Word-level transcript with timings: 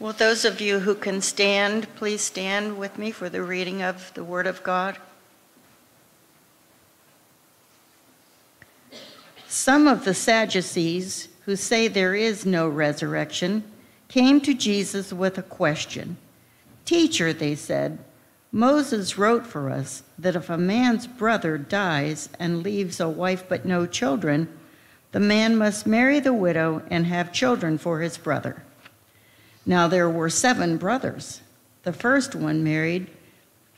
Will 0.00 0.14
those 0.14 0.46
of 0.46 0.62
you 0.62 0.78
who 0.78 0.94
can 0.94 1.20
stand, 1.20 1.86
please 1.94 2.22
stand 2.22 2.78
with 2.78 2.96
me 2.96 3.10
for 3.10 3.28
the 3.28 3.42
reading 3.42 3.82
of 3.82 4.10
the 4.14 4.24
Word 4.24 4.46
of 4.46 4.62
God? 4.62 4.96
Some 9.46 9.86
of 9.86 10.06
the 10.06 10.14
Sadducees, 10.14 11.28
who 11.44 11.54
say 11.54 11.86
there 11.86 12.14
is 12.14 12.46
no 12.46 12.66
resurrection, 12.66 13.62
came 14.08 14.40
to 14.40 14.54
Jesus 14.54 15.12
with 15.12 15.36
a 15.36 15.42
question. 15.42 16.16
Teacher, 16.86 17.34
they 17.34 17.54
said, 17.54 17.98
Moses 18.50 19.18
wrote 19.18 19.46
for 19.46 19.68
us 19.68 20.02
that 20.18 20.34
if 20.34 20.48
a 20.48 20.56
man's 20.56 21.06
brother 21.06 21.58
dies 21.58 22.30
and 22.38 22.62
leaves 22.62 23.00
a 23.00 23.08
wife 23.10 23.44
but 23.50 23.66
no 23.66 23.86
children, 23.86 24.48
the 25.12 25.20
man 25.20 25.58
must 25.58 25.86
marry 25.86 26.20
the 26.20 26.32
widow 26.32 26.80
and 26.88 27.04
have 27.04 27.34
children 27.34 27.76
for 27.76 28.00
his 28.00 28.16
brother. 28.16 28.62
Now 29.66 29.88
there 29.88 30.08
were 30.08 30.30
seven 30.30 30.76
brothers. 30.76 31.42
The 31.82 31.92
first 31.92 32.34
one 32.34 32.64
married 32.64 33.10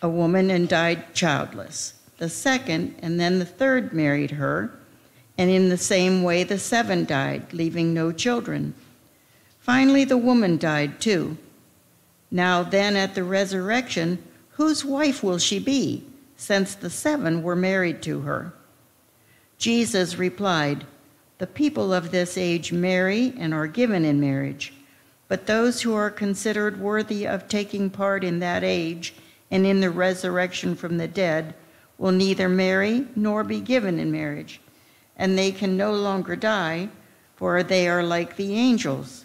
a 0.01 0.09
woman 0.09 0.51
and 0.51 0.69
died 0.69 1.15
childless. 1.15 1.95
The 2.19 2.29
second 2.29 2.97
and 3.01 3.19
then 3.19 3.38
the 3.38 3.45
third 3.45 3.93
married 3.93 4.33
her, 4.33 4.73
and 5.38 5.51
in 5.51 5.69
the 5.69 5.77
same 5.77 6.23
way 6.23 6.45
the 6.45 6.59
seven 6.59 7.05
died, 7.05 7.52
leaving 7.52 7.95
no 7.95 8.12
children. 8.12 8.74
Finally, 9.60 10.05
the 10.05 10.16
woman 10.16 10.59
died 10.59 11.01
too. 11.01 11.37
Now, 12.30 12.62
then, 12.62 12.96
at 12.96 13.15
the 13.15 13.24
resurrection, 13.24 14.23
whose 14.51 14.85
wife 14.85 15.23
will 15.23 15.38
she 15.38 15.59
be, 15.59 16.05
since 16.37 16.74
the 16.74 16.91
seven 16.91 17.43
were 17.43 17.55
married 17.55 18.02
to 18.02 18.21
her? 18.21 18.52
Jesus 19.59 20.16
replied, 20.16 20.85
The 21.38 21.46
people 21.46 21.93
of 21.93 22.10
this 22.10 22.37
age 22.37 22.73
marry 22.73 23.35
and 23.38 23.55
are 23.55 23.66
given 23.66 24.05
in 24.05 24.19
marriage 24.19 24.73
but 25.33 25.47
those 25.47 25.81
who 25.81 25.95
are 25.95 26.11
considered 26.11 26.79
worthy 26.79 27.27
of 27.27 27.49
taking 27.49 27.89
part 27.89 28.23
in 28.23 28.38
that 28.41 28.63
age 28.63 29.15
and 29.51 29.65
in 29.65 29.80
the 29.80 29.89
resurrection 29.89 30.74
from 30.77 30.99
the 30.99 31.09
dead 31.09 31.55
will 31.97 32.13
neither 32.13 32.51
marry 32.51 33.07
nor 33.16 33.43
be 33.43 33.59
given 33.59 33.99
in 33.99 34.13
marriage, 34.13 34.61
and 35.16 35.39
they 35.39 35.51
can 35.51 35.74
no 35.74 35.95
longer 35.95 36.37
die, 36.37 36.87
for 37.35 37.63
they 37.63 37.89
are 37.89 38.02
like 38.02 38.37
the 38.37 38.55
angels. 38.55 39.24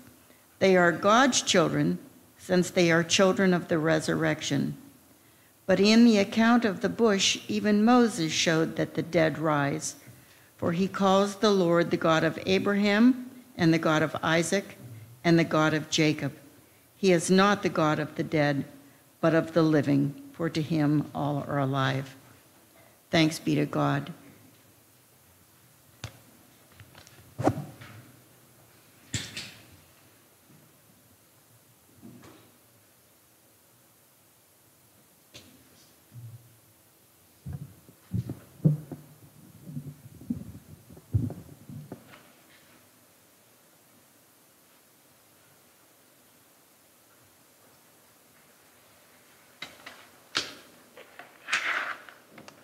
They 0.59 0.77
are 0.77 0.93
God's 0.93 1.41
children, 1.41 1.99
since 2.37 2.69
they 2.69 2.89
are 2.89 3.03
children 3.03 3.53
of 3.53 3.67
the 3.67 3.77
resurrection. 3.77 4.77
But 5.65 5.81
in 5.81 6.05
the 6.05 6.19
account 6.19 6.63
of 6.63 6.79
the 6.79 6.87
bush, 6.87 7.39
even 7.49 7.83
Moses 7.83 8.31
showed 8.31 8.77
that 8.77 8.93
the 8.93 9.03
dead 9.03 9.39
rise, 9.39 9.95
for 10.55 10.71
he 10.71 10.87
calls 10.87 11.35
the 11.35 11.51
Lord 11.51 11.91
the 11.91 11.97
God 11.97 12.23
of 12.23 12.39
Abraham 12.45 13.29
and 13.57 13.73
the 13.73 13.77
God 13.77 14.01
of 14.01 14.15
Isaac 14.23 14.77
and 15.27 15.37
the 15.37 15.43
God 15.43 15.73
of 15.73 15.89
Jacob. 15.89 16.31
He 16.95 17.11
is 17.11 17.29
not 17.29 17.61
the 17.61 17.67
God 17.67 17.99
of 17.99 18.15
the 18.15 18.23
dead, 18.23 18.63
but 19.19 19.35
of 19.35 19.51
the 19.51 19.61
living, 19.61 20.15
for 20.31 20.49
to 20.49 20.61
him 20.61 21.11
all 21.13 21.43
are 21.49 21.59
alive. 21.59 22.15
Thanks 23.11 23.37
be 23.37 23.53
to 23.55 23.65
God. 23.65 24.13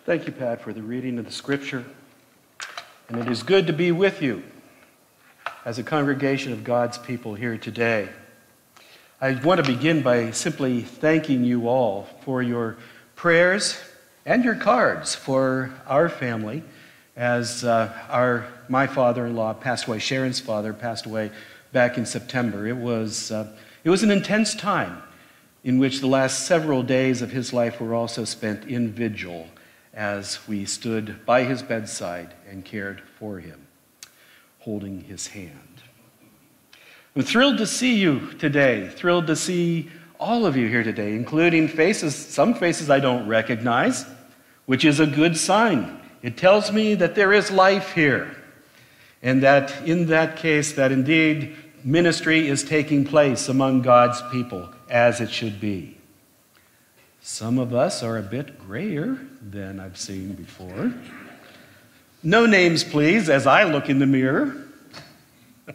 Thank 0.06 0.26
you, 0.26 0.32
Pat, 0.34 0.60
for 0.60 0.74
the 0.74 0.82
reading 0.82 1.18
of 1.18 1.24
the 1.24 1.32
scripture. 1.32 1.82
And 3.08 3.18
it 3.18 3.26
is 3.26 3.42
good 3.42 3.66
to 3.68 3.72
be 3.72 3.90
with 3.90 4.20
you 4.20 4.42
as 5.64 5.78
a 5.78 5.82
congregation 5.82 6.52
of 6.52 6.62
God's 6.62 6.98
people 6.98 7.34
here 7.34 7.56
today. 7.56 8.10
I 9.18 9.32
want 9.36 9.64
to 9.64 9.66
begin 9.66 10.02
by 10.02 10.32
simply 10.32 10.82
thanking 10.82 11.42
you 11.42 11.68
all 11.68 12.06
for 12.22 12.42
your 12.42 12.76
prayers 13.16 13.80
and 14.26 14.44
your 14.44 14.56
cards 14.56 15.14
for 15.14 15.72
our 15.86 16.10
family 16.10 16.64
as 17.16 17.64
uh, 17.64 17.90
our, 18.10 18.46
my 18.68 18.86
father-in-law 18.86 19.54
passed 19.54 19.86
away, 19.86 20.00
Sharon's 20.00 20.38
father 20.38 20.74
passed 20.74 21.06
away 21.06 21.30
back 21.72 21.96
in 21.96 22.04
September. 22.04 22.66
It 22.66 22.76
was, 22.76 23.30
uh, 23.30 23.56
it 23.84 23.88
was 23.88 24.02
an 24.02 24.10
intense 24.10 24.54
time 24.54 25.02
in 25.62 25.78
which 25.78 26.00
the 26.00 26.08
last 26.08 26.46
several 26.46 26.82
days 26.82 27.22
of 27.22 27.30
his 27.30 27.54
life 27.54 27.80
were 27.80 27.94
also 27.94 28.26
spent 28.26 28.64
in 28.64 28.92
vigil 28.92 29.48
as 29.94 30.46
we 30.48 30.64
stood 30.64 31.24
by 31.24 31.44
his 31.44 31.62
bedside 31.62 32.34
and 32.48 32.64
cared 32.64 33.00
for 33.18 33.38
him, 33.38 33.66
holding 34.60 35.02
his 35.02 35.28
hand. 35.28 35.82
I'm 37.16 37.22
thrilled 37.22 37.58
to 37.58 37.66
see 37.66 37.94
you 37.94 38.32
today, 38.34 38.88
thrilled 38.88 39.28
to 39.28 39.36
see 39.36 39.88
all 40.18 40.46
of 40.46 40.56
you 40.56 40.68
here 40.68 40.82
today, 40.82 41.14
including 41.14 41.68
faces, 41.68 42.14
some 42.14 42.54
faces 42.54 42.90
I 42.90 42.98
don't 42.98 43.28
recognize, 43.28 44.04
which 44.66 44.84
is 44.84 44.98
a 44.98 45.06
good 45.06 45.36
sign. 45.36 46.00
It 46.22 46.36
tells 46.36 46.72
me 46.72 46.94
that 46.96 47.14
there 47.14 47.32
is 47.32 47.50
life 47.50 47.92
here, 47.92 48.34
and 49.22 49.42
that 49.42 49.86
in 49.86 50.06
that 50.06 50.36
case, 50.36 50.72
that 50.72 50.90
indeed 50.90 51.54
ministry 51.84 52.48
is 52.48 52.64
taking 52.64 53.04
place 53.04 53.48
among 53.48 53.82
God's 53.82 54.22
people 54.32 54.70
as 54.88 55.20
it 55.20 55.30
should 55.30 55.60
be. 55.60 55.93
Some 57.26 57.58
of 57.58 57.72
us 57.72 58.02
are 58.02 58.18
a 58.18 58.22
bit 58.22 58.58
grayer 58.58 59.18
than 59.40 59.80
I've 59.80 59.96
seen 59.96 60.34
before. 60.34 60.92
No 62.22 62.44
names, 62.44 62.84
please, 62.84 63.30
as 63.30 63.46
I 63.46 63.64
look 63.64 63.88
in 63.88 63.98
the 63.98 64.04
mirror. 64.04 64.68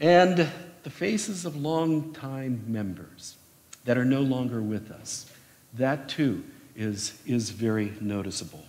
and 0.00 0.48
the 0.82 0.90
faces 0.90 1.44
of 1.44 1.54
longtime 1.54 2.64
members 2.66 3.36
that 3.84 3.96
are 3.96 4.04
no 4.04 4.20
longer 4.20 4.60
with 4.60 4.90
us. 4.90 5.30
That 5.74 6.08
too 6.08 6.42
is, 6.74 7.16
is 7.24 7.50
very 7.50 7.92
noticeable. 8.00 8.64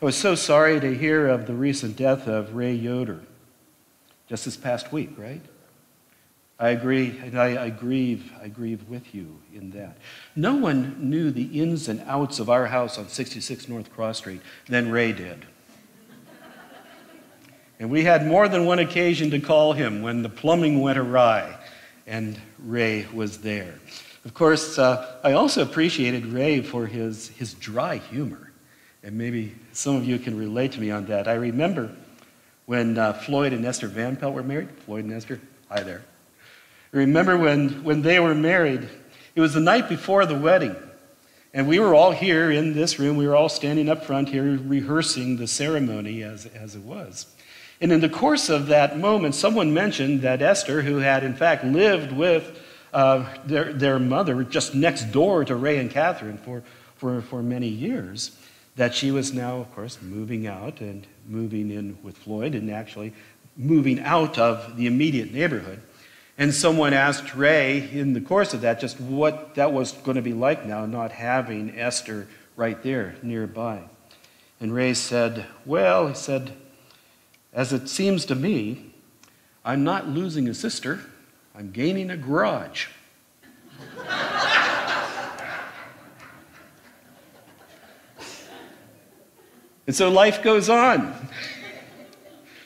I 0.00 0.04
was 0.04 0.16
so 0.16 0.36
sorry 0.36 0.78
to 0.78 0.96
hear 0.96 1.26
of 1.26 1.48
the 1.48 1.54
recent 1.54 1.96
death 1.96 2.28
of 2.28 2.54
Ray 2.54 2.74
Yoder 2.74 3.22
just 4.28 4.44
this 4.44 4.56
past 4.56 4.92
week, 4.92 5.10
right? 5.18 5.42
I 6.62 6.68
agree, 6.68 7.18
and 7.24 7.36
I, 7.36 7.64
I, 7.64 7.70
grieve, 7.70 8.32
I 8.40 8.46
grieve 8.46 8.88
with 8.88 9.12
you 9.16 9.36
in 9.52 9.72
that. 9.72 9.96
No 10.36 10.54
one 10.54 11.10
knew 11.10 11.32
the 11.32 11.60
ins 11.60 11.88
and 11.88 12.00
outs 12.06 12.38
of 12.38 12.48
our 12.48 12.66
house 12.66 12.98
on 12.98 13.08
66 13.08 13.68
North 13.68 13.92
Cross 13.92 14.18
Street 14.18 14.40
than 14.68 14.92
Ray 14.92 15.10
did. 15.10 15.44
And 17.80 17.90
we 17.90 18.04
had 18.04 18.24
more 18.24 18.46
than 18.46 18.64
one 18.64 18.78
occasion 18.78 19.28
to 19.32 19.40
call 19.40 19.72
him 19.72 20.02
when 20.02 20.22
the 20.22 20.28
plumbing 20.28 20.80
went 20.80 21.00
awry, 21.00 21.52
and 22.06 22.40
Ray 22.60 23.08
was 23.12 23.38
there. 23.38 23.74
Of 24.24 24.32
course, 24.32 24.78
uh, 24.78 25.18
I 25.24 25.32
also 25.32 25.62
appreciated 25.62 26.26
Ray 26.26 26.62
for 26.62 26.86
his, 26.86 27.30
his 27.30 27.54
dry 27.54 27.96
humor. 27.96 28.52
And 29.02 29.18
maybe 29.18 29.56
some 29.72 29.96
of 29.96 30.04
you 30.04 30.16
can 30.20 30.38
relate 30.38 30.70
to 30.72 30.80
me 30.80 30.92
on 30.92 31.06
that. 31.06 31.26
I 31.26 31.34
remember 31.34 31.90
when 32.66 32.98
uh, 32.98 33.14
Floyd 33.14 33.52
and 33.52 33.66
Esther 33.66 33.88
Van 33.88 34.14
Pelt 34.14 34.32
were 34.32 34.44
married. 34.44 34.70
Floyd 34.86 35.02
and 35.02 35.12
Esther, 35.12 35.40
hi 35.68 35.82
there. 35.82 36.02
Remember 36.92 37.36
when, 37.36 37.82
when 37.84 38.02
they 38.02 38.20
were 38.20 38.34
married, 38.34 38.88
it 39.34 39.40
was 39.40 39.54
the 39.54 39.60
night 39.60 39.88
before 39.88 40.26
the 40.26 40.38
wedding. 40.38 40.76
And 41.54 41.66
we 41.66 41.78
were 41.78 41.94
all 41.94 42.12
here 42.12 42.50
in 42.50 42.74
this 42.74 42.98
room. 42.98 43.16
We 43.16 43.26
were 43.26 43.36
all 43.36 43.48
standing 43.48 43.88
up 43.88 44.04
front 44.04 44.28
here 44.28 44.58
rehearsing 44.58 45.36
the 45.36 45.46
ceremony 45.46 46.22
as, 46.22 46.46
as 46.46 46.74
it 46.74 46.82
was. 46.82 47.26
And 47.80 47.92
in 47.92 48.00
the 48.00 48.08
course 48.08 48.48
of 48.48 48.68
that 48.68 48.98
moment, 48.98 49.34
someone 49.34 49.74
mentioned 49.74 50.22
that 50.22 50.40
Esther, 50.40 50.82
who 50.82 50.98
had 50.98 51.24
in 51.24 51.34
fact 51.34 51.64
lived 51.64 52.12
with 52.12 52.60
uh, 52.92 53.26
their, 53.44 53.72
their 53.72 53.98
mother 53.98 54.44
just 54.44 54.74
next 54.74 55.06
door 55.12 55.44
to 55.44 55.56
Ray 55.56 55.78
and 55.78 55.90
Catherine 55.90 56.38
for, 56.38 56.62
for, 56.96 57.22
for 57.22 57.42
many 57.42 57.68
years, 57.68 58.36
that 58.76 58.94
she 58.94 59.10
was 59.10 59.32
now, 59.32 59.58
of 59.58 59.74
course, 59.74 59.98
moving 60.00 60.46
out 60.46 60.80
and 60.80 61.06
moving 61.26 61.70
in 61.70 61.98
with 62.02 62.16
Floyd 62.16 62.54
and 62.54 62.70
actually 62.70 63.12
moving 63.56 64.00
out 64.00 64.38
of 64.38 64.76
the 64.76 64.86
immediate 64.86 65.32
neighborhood. 65.32 65.80
And 66.38 66.54
someone 66.54 66.94
asked 66.94 67.34
Ray 67.34 67.90
in 67.90 68.14
the 68.14 68.20
course 68.20 68.54
of 68.54 68.62
that 68.62 68.80
just 68.80 69.00
what 69.00 69.54
that 69.56 69.72
was 69.72 69.92
going 69.92 70.16
to 70.16 70.22
be 70.22 70.32
like 70.32 70.64
now, 70.64 70.86
not 70.86 71.12
having 71.12 71.78
Esther 71.78 72.26
right 72.56 72.82
there 72.82 73.16
nearby. 73.22 73.82
And 74.58 74.74
Ray 74.74 74.94
said, 74.94 75.46
Well, 75.66 76.08
he 76.08 76.14
said, 76.14 76.52
as 77.52 77.72
it 77.72 77.88
seems 77.88 78.24
to 78.26 78.34
me, 78.34 78.92
I'm 79.64 79.84
not 79.84 80.08
losing 80.08 80.48
a 80.48 80.54
sister, 80.54 81.00
I'm 81.54 81.70
gaining 81.70 82.10
a 82.10 82.16
garage. 82.16 82.86
and 89.86 89.94
so 89.94 90.10
life 90.10 90.42
goes 90.42 90.70
on. 90.70 91.14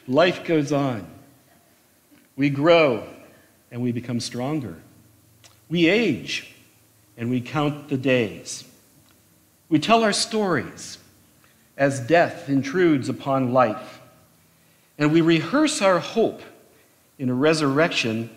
life 0.06 0.44
goes 0.44 0.70
on. 0.70 1.06
We 2.36 2.48
grow 2.50 3.08
and 3.76 3.82
we 3.82 3.92
become 3.92 4.20
stronger. 4.20 4.74
We 5.68 5.86
age 5.86 6.50
and 7.18 7.28
we 7.28 7.42
count 7.42 7.90
the 7.90 7.98
days. 7.98 8.64
We 9.68 9.78
tell 9.78 10.02
our 10.02 10.14
stories 10.14 10.96
as 11.76 12.00
death 12.00 12.48
intrudes 12.48 13.10
upon 13.10 13.52
life. 13.52 14.00
And 14.96 15.12
we 15.12 15.20
rehearse 15.20 15.82
our 15.82 15.98
hope 15.98 16.40
in 17.18 17.28
a 17.28 17.34
resurrection 17.34 18.30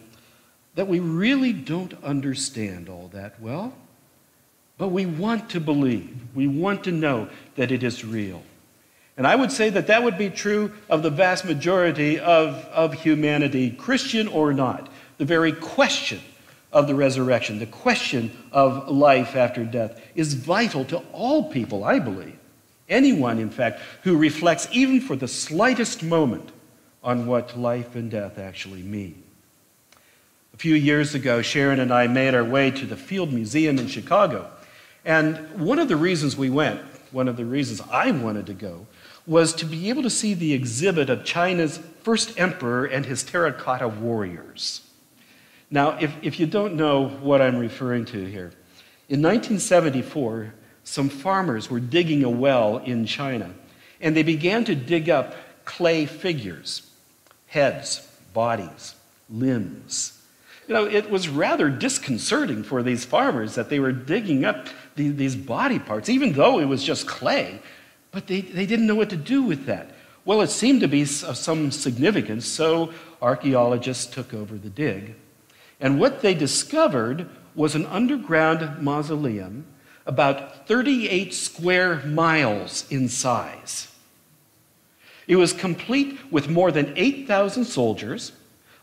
that 0.75 0.89
we 0.89 0.99
really 0.99 1.53
don't 1.53 1.93
understand 2.03 2.89
all 2.89 3.09
that 3.13 3.39
well, 3.39 3.73
but 4.77 4.89
we 4.89 5.05
want 5.05 5.51
to 5.51 5.61
believe. 5.61 6.17
We 6.35 6.47
want 6.47 6.83
to 6.83 6.91
know 6.91 7.29
that 7.55 7.71
it 7.71 7.81
is 7.81 8.03
real. 8.03 8.43
And 9.15 9.25
I 9.25 9.37
would 9.37 9.53
say 9.53 9.69
that 9.69 9.87
that 9.87 10.03
would 10.03 10.17
be 10.17 10.29
true 10.29 10.73
of 10.89 11.01
the 11.01 11.09
vast 11.09 11.45
majority 11.45 12.19
of, 12.19 12.55
of 12.73 12.93
humanity, 12.93 13.71
Christian 13.71 14.27
or 14.27 14.53
not. 14.53 14.89
The 15.19 15.25
very 15.25 15.51
question 15.51 16.21
of 16.71 16.87
the 16.87 16.95
resurrection, 16.95 17.59
the 17.59 17.65
question 17.65 18.31
of 18.53 18.87
life 18.87 19.35
after 19.35 19.65
death, 19.65 20.01
is 20.15 20.33
vital 20.33 20.85
to 20.85 20.99
all 21.11 21.51
people, 21.51 21.83
I 21.83 21.99
believe. 21.99 22.37
Anyone, 22.87 23.37
in 23.37 23.49
fact, 23.49 23.81
who 24.03 24.17
reflects 24.17 24.69
even 24.71 25.01
for 25.01 25.17
the 25.17 25.27
slightest 25.27 26.03
moment 26.03 26.49
on 27.03 27.27
what 27.27 27.57
life 27.59 27.95
and 27.95 28.09
death 28.09 28.39
actually 28.39 28.81
mean. 28.81 29.21
A 30.53 30.57
few 30.57 30.73
years 30.73 31.13
ago, 31.13 31.41
Sharon 31.41 31.81
and 31.81 31.93
I 31.93 32.07
made 32.07 32.33
our 32.33 32.43
way 32.43 32.71
to 32.71 32.85
the 32.85 32.97
Field 32.97 33.33
Museum 33.33 33.77
in 33.77 33.87
Chicago. 33.87 34.49
And 35.03 35.37
one 35.59 35.79
of 35.79 35.89
the 35.89 35.97
reasons 35.97 36.37
we 36.37 36.49
went, 36.49 36.79
one 37.11 37.27
of 37.27 37.35
the 37.35 37.45
reasons 37.45 37.81
I 37.91 38.11
wanted 38.11 38.45
to 38.45 38.53
go, 38.53 38.87
was 39.27 39.53
to 39.55 39.65
be 39.65 39.89
able 39.89 40.03
to 40.03 40.09
see 40.09 40.33
the 40.33 40.53
exhibit 40.53 41.09
of 41.09 41.25
China's 41.25 41.77
first 42.03 42.39
emperor 42.39 42.85
and 42.85 43.05
his 43.05 43.21
terracotta 43.21 43.89
warriors. 43.89 44.88
Now, 45.71 45.97
if, 45.99 46.15
if 46.21 46.39
you 46.39 46.47
don't 46.47 46.75
know 46.75 47.07
what 47.07 47.41
I'm 47.41 47.57
referring 47.57 48.05
to 48.05 48.25
here, 48.25 48.51
in 49.07 49.21
1974, 49.21 50.53
some 50.83 51.09
farmers 51.09 51.69
were 51.69 51.79
digging 51.79 52.23
a 52.23 52.29
well 52.29 52.77
in 52.77 53.05
China, 53.05 53.53
and 54.01 54.15
they 54.15 54.23
began 54.23 54.65
to 54.65 54.75
dig 54.75 55.09
up 55.09 55.35
clay 55.65 56.05
figures 56.05 56.89
heads, 57.47 58.07
bodies, 58.33 58.95
limbs. 59.27 60.21
You 60.67 60.75
know, 60.75 60.85
it 60.85 61.09
was 61.09 61.27
rather 61.27 61.67
disconcerting 61.69 62.61
for 62.61 62.83
these 62.83 63.03
farmers 63.03 63.55
that 63.55 63.69
they 63.69 63.79
were 63.79 63.91
digging 63.91 64.45
up 64.45 64.67
the, 64.95 65.09
these 65.09 65.35
body 65.35 65.79
parts, 65.79 66.09
even 66.09 66.33
though 66.33 66.59
it 66.59 66.65
was 66.65 66.83
just 66.83 67.07
clay, 67.07 67.59
but 68.11 68.27
they, 68.27 68.41
they 68.41 68.67
didn't 68.67 68.85
know 68.85 68.93
what 68.93 69.09
to 69.09 69.17
do 69.17 69.41
with 69.41 69.65
that. 69.65 69.89
Well, 70.25 70.41
it 70.41 70.51
seemed 70.51 70.81
to 70.81 70.87
be 70.87 71.01
of 71.01 71.37
some 71.37 71.71
significance, 71.71 72.45
so 72.45 72.93
archaeologists 73.19 74.05
took 74.05 74.31
over 74.31 74.55
the 74.55 74.69
dig 74.69 75.15
and 75.79 75.99
what 75.99 76.21
they 76.21 76.33
discovered 76.33 77.29
was 77.55 77.75
an 77.75 77.85
underground 77.85 78.81
mausoleum 78.81 79.65
about 80.05 80.67
38 80.67 81.33
square 81.33 81.97
miles 82.05 82.85
in 82.89 83.07
size. 83.07 83.91
It 85.27 85.35
was 85.35 85.53
complete 85.53 86.19
with 86.31 86.49
more 86.49 86.71
than 86.71 86.91
8,000 86.95 87.63
soldiers, 87.65 88.31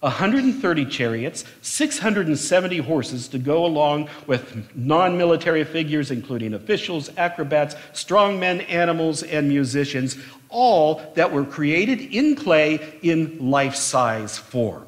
130 0.00 0.84
chariots, 0.86 1.44
670 1.62 2.78
horses 2.78 3.26
to 3.28 3.38
go 3.38 3.66
along 3.66 4.08
with 4.28 4.76
non 4.76 5.18
military 5.18 5.64
figures, 5.64 6.12
including 6.12 6.54
officials, 6.54 7.10
acrobats, 7.16 7.74
strongmen, 7.92 8.64
animals, 8.70 9.24
and 9.24 9.48
musicians, 9.48 10.16
all 10.48 11.02
that 11.14 11.32
were 11.32 11.44
created 11.44 12.00
in 12.14 12.36
clay 12.36 12.98
in 13.02 13.50
life 13.50 13.74
size 13.74 14.38
form. 14.38 14.86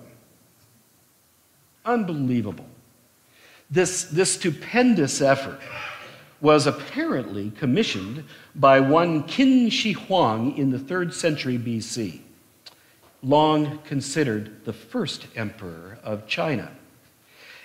Unbelievable. 1.88 2.67
This, 3.70 4.05
this 4.05 4.32
stupendous 4.32 5.23
effort 5.23 5.58
was 6.38 6.67
apparently 6.67 7.50
commissioned 7.50 8.25
by 8.55 8.79
one 8.79 9.23
Qin 9.25 9.73
Shi 9.73 9.93
Huang 9.93 10.56
in 10.58 10.70
the 10.70 10.79
third 10.79 11.14
century 11.14 11.56
BC, 11.56 12.20
long 13.23 13.79
considered 13.79 14.67
the 14.67 14.73
first 14.75 15.29
emperor 15.35 15.99
of 16.05 16.26
China. 16.26 16.70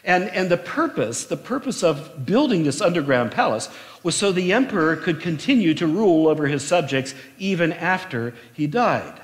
And, 0.05 0.29
and 0.29 0.49
the 0.49 0.57
purpose, 0.57 1.25
the 1.25 1.37
purpose 1.37 1.83
of 1.83 2.25
building 2.25 2.63
this 2.63 2.81
underground 2.81 3.31
palace 3.31 3.67
was 4.03 4.15
so 4.15 4.31
the 4.31 4.53
emperor 4.53 4.95
could 4.95 5.19
continue 5.19 5.73
to 5.73 5.85
rule 5.85 6.29
over 6.29 6.47
his 6.47 6.65
subjects 6.65 7.13
even 7.39 7.73
after 7.73 8.33
he 8.53 8.67
died. 8.67 9.19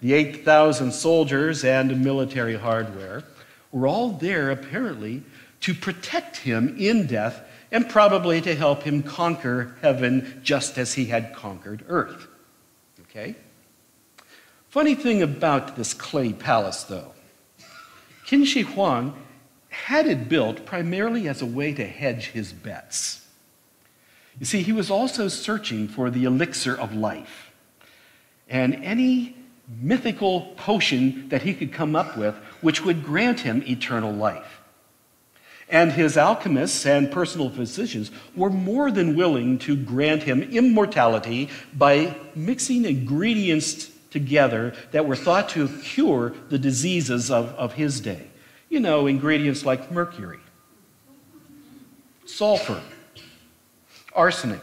The 0.00 0.14
8,000 0.14 0.90
soldiers 0.90 1.64
and 1.64 2.04
military 2.04 2.56
hardware 2.56 3.22
were 3.72 3.86
all 3.86 4.10
there, 4.10 4.50
apparently, 4.50 5.22
to 5.62 5.74
protect 5.74 6.36
him 6.38 6.76
in 6.78 7.06
death 7.06 7.42
and 7.70 7.88
probably 7.88 8.40
to 8.42 8.54
help 8.54 8.82
him 8.82 9.02
conquer 9.02 9.74
heaven 9.80 10.40
just 10.44 10.76
as 10.76 10.92
he 10.94 11.06
had 11.06 11.34
conquered 11.34 11.84
earth. 11.88 12.28
Okay? 13.02 13.34
Funny 14.68 14.94
thing 14.94 15.22
about 15.22 15.76
this 15.76 15.94
clay 15.94 16.32
palace, 16.32 16.84
though, 16.84 17.12
Qin 18.26 18.46
Shi 18.46 18.62
Huang 18.62 19.14
had 19.68 20.06
it 20.06 20.28
built 20.28 20.66
primarily 20.66 21.28
as 21.28 21.40
a 21.40 21.46
way 21.46 21.72
to 21.72 21.86
hedge 21.86 22.28
his 22.28 22.52
bets. 22.52 23.26
You 24.38 24.46
see, 24.46 24.62
he 24.62 24.72
was 24.72 24.90
also 24.90 25.28
searching 25.28 25.88
for 25.88 26.10
the 26.10 26.24
elixir 26.24 26.78
of 26.78 26.94
life. 26.94 27.52
And 28.48 28.74
any 28.76 29.36
mythical 29.80 30.52
potion 30.56 31.28
that 31.28 31.42
he 31.42 31.54
could 31.54 31.72
come 31.72 31.96
up 31.96 32.16
with 32.16 32.34
which 32.62 32.82
would 32.82 33.04
grant 33.04 33.40
him 33.40 33.62
eternal 33.66 34.12
life. 34.12 34.60
And 35.68 35.92
his 35.92 36.16
alchemists 36.16 36.84
and 36.86 37.10
personal 37.10 37.50
physicians 37.50 38.10
were 38.34 38.50
more 38.50 38.90
than 38.90 39.16
willing 39.16 39.58
to 39.60 39.76
grant 39.76 40.22
him 40.22 40.42
immortality 40.42 41.48
by 41.74 42.14
mixing 42.34 42.84
ingredients 42.84 43.90
together 44.10 44.74
that 44.90 45.06
were 45.06 45.16
thought 45.16 45.48
to 45.50 45.68
cure 45.68 46.34
the 46.50 46.58
diseases 46.58 47.30
of, 47.30 47.48
of 47.54 47.72
his 47.72 48.00
day. 48.00 48.26
You 48.68 48.80
know, 48.80 49.06
ingredients 49.06 49.64
like 49.64 49.90
mercury, 49.90 50.40
sulfur, 52.26 52.82
arsenic. 54.14 54.60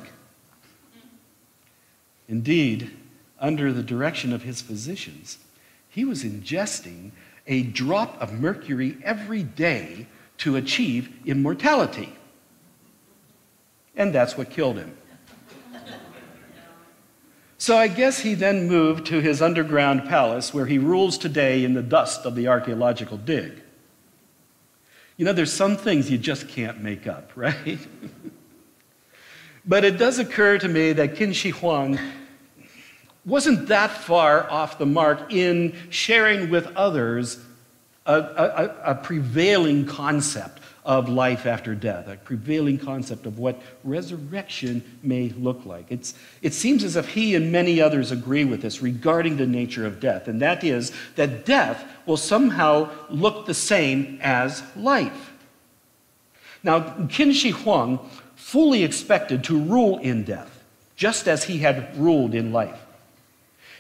Indeed, 2.28 2.92
under 3.40 3.74
the 3.74 3.82
direction 3.82 4.32
of 4.32 4.44
his 4.44 4.62
physicians, 4.62 5.40
he 5.90 6.06
was 6.06 6.24
ingesting 6.24 7.12
a 7.50 7.64
drop 7.64 8.22
of 8.22 8.32
mercury 8.32 8.98
every 9.04 9.44
day 9.44 10.08
to 10.38 10.56
achieve 10.56 11.10
immortality. 11.26 12.16
And 13.98 14.16
that's 14.16 14.38
what 14.38 14.50
killed 14.50 14.78
him. 14.78 14.96
So 17.58 17.76
I 17.76 17.90
guess 17.90 18.20
he 18.20 18.36
then 18.36 18.70
moved 18.70 19.08
to 19.08 19.20
his 19.20 19.42
underground 19.42 20.08
palace 20.08 20.54
where 20.54 20.66
he 20.66 20.78
rules 20.78 21.18
today 21.18 21.66
in 21.66 21.74
the 21.74 21.84
dust 21.84 22.26
of 22.26 22.34
the 22.36 22.48
archaeological 22.48 23.18
dig. 23.18 23.62
You 25.18 25.26
know, 25.26 25.34
there's 25.34 25.52
some 25.52 25.76
things 25.76 26.10
you 26.10 26.18
just 26.18 26.48
can't 26.48 26.82
make 26.82 27.06
up, 27.06 27.32
right? 27.36 27.80
but 29.66 29.84
it 29.84 29.98
does 29.98 30.20
occur 30.20 30.58
to 30.60 30.70
me 30.70 30.94
that 30.94 31.16
Qin 31.16 31.34
Shi 31.34 31.50
Huang 31.50 32.00
wasn't 33.26 33.68
that 33.68 33.92
far 33.92 34.50
off 34.50 34.78
the 34.78 34.86
mark 34.86 35.32
in 35.32 35.76
sharing 35.90 36.50
with 36.50 36.68
others 36.76 37.40
a, 38.06 38.14
a, 38.16 38.92
a, 38.92 38.96
prevailing 38.96 39.86
concept 39.86 40.60
of 40.84 41.08
life 41.10 41.46
after 41.46 41.76
death, 41.76 42.08
a 42.08 42.16
prevailing 42.16 42.80
concept 42.80 43.28
of 43.28 43.38
what 43.38 43.62
resurrection 43.84 44.84
may 45.04 45.30
look 45.30 45.64
like. 45.66 45.86
It's, 45.90 46.16
it 46.42 46.54
seems 46.54 46.84
as 46.84 46.96
if 46.96 47.10
he 47.10 47.36
and 47.36 47.52
many 47.52 47.80
others 47.80 48.12
agree 48.12 48.46
with 48.46 48.64
this 48.64 48.82
regarding 48.82 49.38
the 49.38 49.46
nature 49.46 49.86
of 49.86 50.00
death, 50.00 50.28
and 50.28 50.42
that 50.42 50.64
is 50.64 50.92
that 51.16 51.46
death 51.46 51.86
will 52.08 52.18
somehow 52.18 52.90
look 53.10 53.46
the 53.46 53.54
same 53.54 54.18
as 54.22 54.64
life. 54.76 55.34
Now, 56.64 56.80
Qin 56.80 57.34
Shi 57.34 57.52
Huang 57.52 58.00
fully 58.36 58.84
expected 58.84 59.44
to 59.44 59.60
rule 59.60 60.00
in 60.00 60.24
death, 60.24 60.64
just 60.96 61.28
as 61.28 61.44
he 61.44 61.60
had 61.60 61.96
ruled 61.96 62.34
in 62.34 62.52
life. 62.52 62.88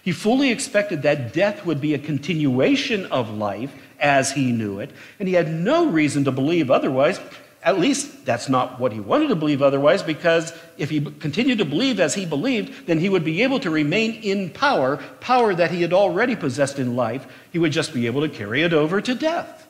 He 0.04 0.12
fully 0.12 0.52
expected 0.52 1.02
that 1.02 1.34
death 1.34 1.66
would 1.66 1.82
be 1.82 1.94
a 1.94 2.00
continuation 2.00 3.06
of 3.08 3.30
life 3.30 3.74
as 4.00 4.32
he 4.32 4.52
knew 4.52 4.80
it, 4.80 4.92
and 5.20 5.28
he 5.28 5.34
had 5.34 5.52
no 5.52 5.88
reason 5.88 6.24
to 6.24 6.32
believe 6.32 6.72
otherwise. 6.72 7.20
At 7.62 7.78
least 7.78 8.26
that's 8.26 8.48
not 8.48 8.80
what 8.80 8.94
he 8.94 9.02
wanted 9.02 9.28
to 9.28 9.36
believe 9.36 9.62
otherwise, 9.62 10.02
because 10.02 10.54
if 10.78 10.90
he 10.90 11.02
continued 11.02 11.58
to 11.58 11.66
believe 11.66 12.00
as 12.00 12.14
he 12.14 12.26
believed, 12.26 12.88
then 12.88 13.00
he 13.00 13.10
would 13.10 13.26
be 13.26 13.44
able 13.44 13.60
to 13.60 13.70
remain 13.70 14.14
in 14.24 14.50
power, 14.50 14.98
power 15.20 15.54
that 15.54 15.72
he 15.72 15.82
had 15.82 15.92
already 15.92 16.38
possessed 16.38 16.80
in 16.80 16.96
life. 16.96 17.28
He 17.52 17.60
would 17.60 17.74
just 17.74 17.94
be 17.94 18.06
able 18.06 18.22
to 18.22 18.30
carry 18.30 18.64
it 18.64 18.72
over 18.72 19.02
to 19.02 19.14
death. 19.14 19.68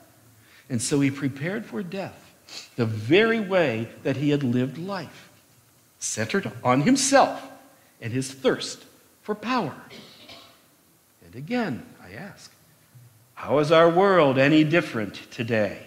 And 0.70 0.80
so 0.80 1.00
he 1.00 1.10
prepared 1.10 1.66
for 1.66 1.82
death 1.82 2.32
the 2.76 2.86
very 2.86 3.40
way 3.40 3.90
that 4.04 4.18
he 4.18 4.30
had 4.30 4.44
lived 4.44 4.78
life, 4.78 5.30
centered 5.98 6.52
on 6.64 6.82
himself 6.82 7.44
and 8.00 8.14
his 8.14 8.32
thirst 8.32 8.86
for 9.24 9.34
power. 9.34 9.76
And 11.30 11.36
again, 11.36 11.86
I 12.04 12.14
ask, 12.14 12.52
How 13.36 13.60
is 13.60 13.72
our 13.72 13.88
world 13.88 14.40
any 14.40 14.64
different 14.64 15.14
today? 15.30 15.86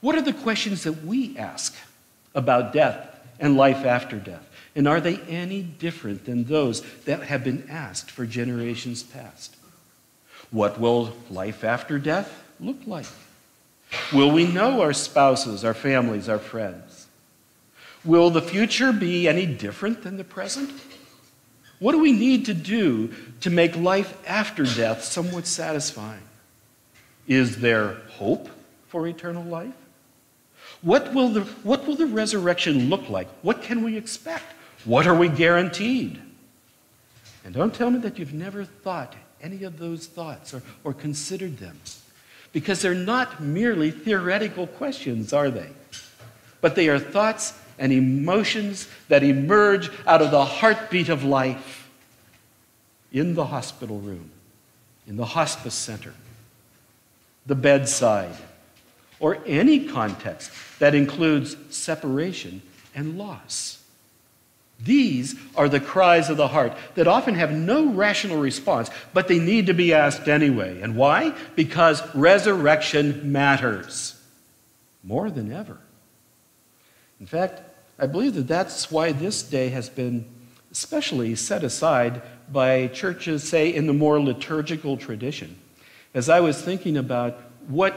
What 0.00 0.16
are 0.16 0.22
the 0.22 0.32
questions 0.32 0.82
that 0.82 1.04
we 1.04 1.38
ask 1.38 1.72
about 2.34 2.72
death 2.72 3.16
and 3.38 3.56
life 3.56 3.84
after 3.84 4.16
death? 4.16 4.44
And 4.74 4.88
are 4.88 5.00
they 5.00 5.18
any 5.28 5.62
different 5.62 6.24
than 6.24 6.44
those 6.44 6.80
that 7.04 7.22
have 7.22 7.44
been 7.44 7.68
asked 7.70 8.10
for 8.10 8.26
generations 8.26 9.04
past? 9.04 9.54
What 10.50 10.80
will 10.80 11.16
life 11.30 11.62
after 11.62 12.00
death 12.00 12.42
look 12.58 12.78
like? 12.86 13.06
Will 14.12 14.32
we 14.32 14.48
know 14.48 14.80
our 14.80 14.92
spouses, 14.92 15.64
our 15.64 15.74
families, 15.74 16.28
our 16.28 16.40
friends? 16.40 17.06
Will 18.04 18.30
the 18.30 18.42
future 18.42 18.92
be 18.92 19.28
any 19.28 19.46
different 19.46 20.02
than 20.02 20.16
the 20.16 20.24
present? 20.24 20.72
What 21.78 21.92
do 21.92 21.98
we 21.98 22.12
need 22.12 22.46
to 22.46 22.54
do 22.54 23.12
to 23.40 23.50
make 23.50 23.76
life 23.76 24.16
after 24.26 24.64
death 24.64 25.04
somewhat 25.04 25.46
satisfying? 25.46 26.22
Is 27.26 27.58
there 27.58 27.94
hope 28.10 28.48
for 28.88 29.06
eternal 29.06 29.44
life? 29.44 29.74
What 30.82 31.12
will, 31.12 31.30
the, 31.30 31.40
what 31.62 31.86
will 31.86 31.96
the 31.96 32.06
resurrection 32.06 32.88
look 32.88 33.08
like? 33.08 33.28
What 33.42 33.62
can 33.62 33.82
we 33.82 33.96
expect? 33.96 34.44
What 34.84 35.06
are 35.06 35.14
we 35.14 35.28
guaranteed? 35.28 36.20
And 37.44 37.54
don't 37.54 37.74
tell 37.74 37.90
me 37.90 37.98
that 38.00 38.18
you've 38.18 38.34
never 38.34 38.64
thought 38.64 39.14
any 39.42 39.64
of 39.64 39.78
those 39.78 40.06
thoughts 40.06 40.54
or, 40.54 40.62
or 40.84 40.92
considered 40.92 41.58
them. 41.58 41.78
Because 42.52 42.80
they're 42.80 42.94
not 42.94 43.40
merely 43.42 43.90
theoretical 43.90 44.66
questions, 44.66 45.32
are 45.32 45.50
they? 45.50 45.70
But 46.60 46.74
they 46.74 46.88
are 46.88 46.98
thoughts 46.98 47.52
and 47.78 47.92
emotions 47.92 48.88
that 49.08 49.22
emerge 49.22 49.90
out 50.06 50.22
of 50.22 50.30
the 50.30 50.44
heartbeat 50.44 51.08
of 51.08 51.24
life 51.24 51.88
in 53.12 53.34
the 53.34 53.46
hospital 53.46 53.98
room, 53.98 54.30
in 55.06 55.16
the 55.16 55.24
hospice 55.24 55.74
center, 55.74 56.14
the 57.46 57.54
bedside, 57.54 58.36
or 59.20 59.38
any 59.46 59.86
context 59.86 60.50
that 60.78 60.94
includes 60.94 61.56
separation 61.70 62.62
and 62.94 63.16
loss. 63.16 63.82
These 64.78 65.36
are 65.54 65.68
the 65.68 65.80
cries 65.80 66.28
of 66.28 66.36
the 66.36 66.48
heart 66.48 66.76
that 66.96 67.08
often 67.08 67.34
have 67.34 67.50
no 67.50 67.86
rational 67.86 68.38
response, 68.38 68.90
but 69.14 69.26
they 69.26 69.38
need 69.38 69.66
to 69.66 69.74
be 69.74 69.94
asked 69.94 70.28
anyway. 70.28 70.82
And 70.82 70.96
why? 70.96 71.34
Because 71.54 72.02
resurrection 72.14 73.32
matters 73.32 74.20
more 75.02 75.30
than 75.30 75.50
ever. 75.50 75.78
In 77.20 77.26
fact, 77.26 77.62
I 77.98 78.06
believe 78.06 78.34
that 78.34 78.48
that's 78.48 78.90
why 78.90 79.12
this 79.12 79.42
day 79.42 79.68
has 79.70 79.88
been 79.88 80.26
especially 80.70 81.34
set 81.34 81.64
aside 81.64 82.22
by 82.52 82.88
churches, 82.88 83.42
say, 83.42 83.74
in 83.74 83.86
the 83.86 83.92
more 83.92 84.20
liturgical 84.20 84.96
tradition. 84.96 85.58
As 86.12 86.28
I 86.28 86.40
was 86.40 86.60
thinking 86.60 86.96
about 86.96 87.40
what 87.66 87.96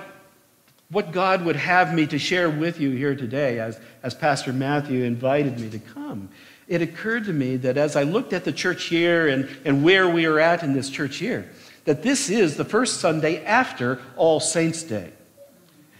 what 0.90 1.12
God 1.12 1.46
would 1.46 1.56
have 1.56 1.94
me 1.94 2.08
to 2.08 2.18
share 2.18 2.50
with 2.50 2.80
you 2.80 2.90
here 2.90 3.16
today 3.16 3.60
as, 3.60 3.80
as 4.02 4.16
Pastor 4.16 4.52
Matthew 4.52 5.04
invited 5.04 5.60
me 5.60 5.70
to 5.70 5.80
come. 5.80 6.30
It 6.68 6.82
occurred 6.82 7.26
to 7.26 7.34
me 7.34 7.58
that 7.58 7.78
as 7.78 7.96
I 7.96 8.04
looked 8.04 8.34
at 8.34 8.44
the 8.44 8.52
church 8.52 8.92
year 8.92 9.28
and, 9.28 9.48
and 9.66 9.84
where 9.84 10.10
we 10.10 10.26
are 10.26 10.40
at 10.40 10.64
in 10.64 10.74
this 10.74 10.90
church 10.90 11.22
year, 11.22 11.50
that 11.86 12.02
this 12.02 12.30
is 12.30 12.58
the 12.58 12.66
first 12.66 13.00
Sunday 13.00 13.44
after 13.46 14.02
All 14.16 14.40
Saints' 14.40 14.84
Day. 14.84 15.12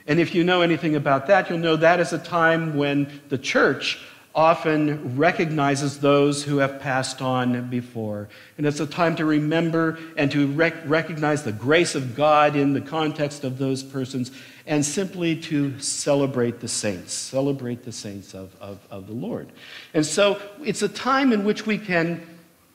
And 0.10 0.20
if 0.20 0.34
you 0.34 0.44
know 0.44 0.62
anything 0.62 0.96
about 0.96 1.28
that, 1.28 1.50
you'll 1.50 1.60
know 1.60 1.76
that 1.76 2.00
is 2.00 2.14
a 2.14 2.18
time 2.18 2.76
when 2.76 3.22
the 3.30 3.38
church 3.38 4.00
often 4.34 5.16
recognizes 5.16 6.00
those 6.00 6.44
who 6.44 6.58
have 6.58 6.80
passed 6.80 7.22
on 7.22 7.70
before. 7.70 8.28
And 8.58 8.66
it's 8.66 8.80
a 8.80 8.88
time 8.88 9.16
to 9.18 9.26
remember 9.26 10.00
and 10.18 10.32
to 10.32 10.48
rec- 10.48 10.88
recognize 10.88 11.44
the 11.44 11.52
grace 11.52 11.94
of 11.94 12.16
God 12.16 12.56
in 12.56 12.74
the 12.74 12.82
context 12.82 13.44
of 13.44 13.60
those 13.60 13.84
persons 13.84 14.32
and 14.66 14.84
simply 14.84 15.36
to 15.42 15.80
celebrate 15.80 16.60
the 16.60 16.68
saints, 16.68 17.14
celebrate 17.14 17.84
the 17.84 17.92
saints 17.92 18.34
of, 18.34 18.56
of, 18.60 18.80
of 18.90 19.06
the 19.06 19.14
Lord. 19.14 19.52
And 19.94 20.04
so 20.04 20.42
it's 20.64 20.82
a 20.82 20.90
time 20.90 21.34
in 21.34 21.44
which 21.44 21.68
we 21.68 21.78
can 21.78 22.26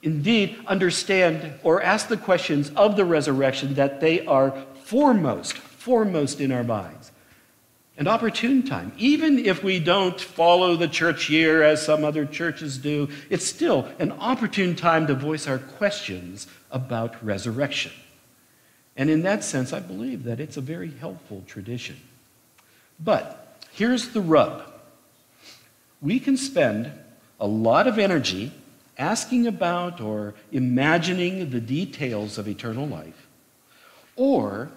indeed 0.04 0.56
understand 0.68 1.54
or 1.64 1.82
ask 1.82 2.06
the 2.06 2.16
questions 2.16 2.70
of 2.76 2.94
the 2.94 3.04
resurrection 3.04 3.74
that 3.74 4.00
they 4.00 4.24
are 4.26 4.54
foremost, 4.84 5.54
foremost 5.54 6.40
in 6.40 6.52
our 6.52 6.62
minds 6.62 7.10
an 7.96 8.08
opportune 8.08 8.62
time. 8.62 8.92
Even 8.98 9.38
if 9.38 9.62
we 9.62 9.78
don't 9.78 10.20
follow 10.20 10.76
the 10.76 10.88
church 10.88 11.30
year 11.30 11.62
as 11.62 11.84
some 11.84 12.04
other 12.04 12.26
churches 12.26 12.78
do, 12.78 13.08
it's 13.30 13.46
still 13.46 13.88
an 13.98 14.12
opportune 14.12 14.74
time 14.74 15.06
to 15.06 15.14
voice 15.14 15.46
our 15.46 15.58
questions 15.58 16.46
about 16.70 17.24
resurrection. 17.24 17.92
And 18.96 19.10
in 19.10 19.22
that 19.22 19.44
sense, 19.44 19.72
I 19.72 19.80
believe 19.80 20.24
that 20.24 20.40
it's 20.40 20.56
a 20.56 20.60
very 20.60 20.90
helpful 20.90 21.44
tradition. 21.46 21.96
But 22.98 23.58
here's 23.72 24.10
the 24.10 24.20
rub 24.20 24.70
we 26.02 26.20
can 26.20 26.36
spend 26.36 26.92
a 27.40 27.46
lot 27.46 27.86
of 27.86 27.98
energy 27.98 28.52
asking 28.98 29.46
about 29.46 30.00
or 30.00 30.34
imagining 30.52 31.50
the 31.50 31.60
details 31.60 32.38
of 32.38 32.46
eternal 32.46 32.86
life, 32.86 33.26
or 34.14 34.70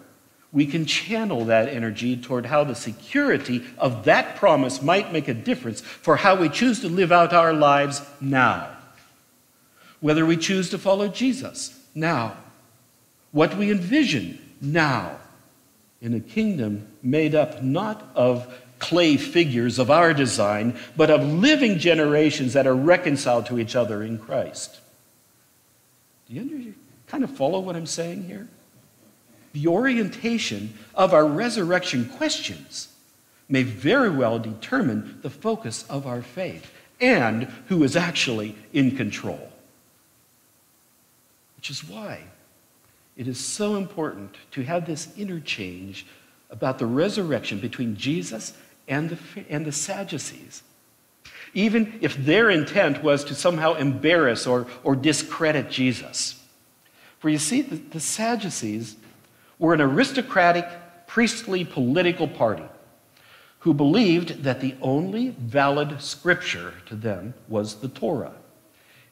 we 0.51 0.65
can 0.65 0.85
channel 0.85 1.45
that 1.45 1.67
energy 1.67 2.15
toward 2.15 2.45
how 2.45 2.63
the 2.63 2.75
security 2.75 3.63
of 3.77 4.05
that 4.05 4.37
promise 4.37 4.81
might 4.81 5.11
make 5.11 5.27
a 5.27 5.33
difference 5.33 5.81
for 5.81 6.15
how 6.15 6.35
we 6.35 6.49
choose 6.49 6.79
to 6.81 6.89
live 6.89 7.11
out 7.11 7.33
our 7.33 7.53
lives 7.53 8.01
now. 8.21 8.69
Whether 9.99 10.25
we 10.25 10.37
choose 10.37 10.69
to 10.69 10.77
follow 10.77 11.09
Jesus 11.09 11.79
now, 11.93 12.37
what 13.31 13.57
we 13.57 13.71
envision 13.71 14.39
now 14.61 15.19
in 16.01 16.13
a 16.13 16.19
kingdom 16.19 16.87
made 17.03 17.35
up 17.35 17.61
not 17.61 18.09
of 18.15 18.47
clay 18.79 19.17
figures 19.17 19.79
of 19.79 19.89
our 19.89 20.13
design, 20.13 20.77
but 20.95 21.09
of 21.09 21.23
living 21.23 21.79
generations 21.79 22.53
that 22.53 22.67
are 22.67 22.75
reconciled 22.75 23.47
to 23.47 23.59
each 23.59 23.75
other 23.75 24.03
in 24.03 24.17
Christ. 24.17 24.79
Do 26.27 26.35
you 26.35 26.75
kind 27.07 27.23
of 27.23 27.31
follow 27.31 27.59
what 27.59 27.75
I'm 27.75 27.85
saying 27.85 28.23
here? 28.25 28.47
The 29.57 29.67
orientation 29.67 30.71
of 30.93 31.15
our 31.15 31.25
resurrection 31.25 32.05
questions 32.09 32.89
may 33.49 33.63
very 33.63 34.09
well 34.09 34.37
determine 34.37 35.17
the 35.23 35.31
focus 35.31 35.83
of 35.89 36.05
our 36.05 36.21
faith 36.21 36.71
and 37.01 37.45
who 37.67 37.83
is 37.83 37.95
actually 37.95 38.55
in 38.71 38.95
control. 38.95 39.51
Which 41.55 41.71
is 41.71 41.89
why 41.89 42.25
it 43.15 43.27
is 43.27 43.39
so 43.39 43.77
important 43.77 44.35
to 44.51 44.61
have 44.61 44.85
this 44.85 45.07
interchange 45.17 46.05
about 46.51 46.77
the 46.77 46.85
resurrection 46.85 47.59
between 47.59 47.95
Jesus 47.95 48.53
and 48.87 49.09
the, 49.09 49.45
and 49.49 49.65
the 49.65 49.71
Sadducees. 49.71 50.61
Even 51.55 51.97
if 52.01 52.15
their 52.15 52.51
intent 52.51 53.01
was 53.01 53.23
to 53.23 53.33
somehow 53.33 53.73
embarrass 53.73 54.45
or, 54.45 54.67
or 54.83 54.95
discredit 54.95 55.71
Jesus. 55.71 56.39
For 57.17 57.29
you 57.29 57.39
see, 57.39 57.63
the, 57.63 57.77
the 57.77 57.99
Sadducees 57.99 58.97
were 59.59 59.73
an 59.73 59.81
aristocratic, 59.81 60.67
priestly 61.07 61.65
political 61.65 62.27
party 62.27 62.63
who 63.59 63.73
believed 63.73 64.43
that 64.43 64.61
the 64.61 64.75
only 64.81 65.29
valid 65.39 66.01
scripture 66.01 66.73
to 66.85 66.95
them 66.95 67.33
was 67.47 67.75
the 67.75 67.87
Torah. 67.87 68.33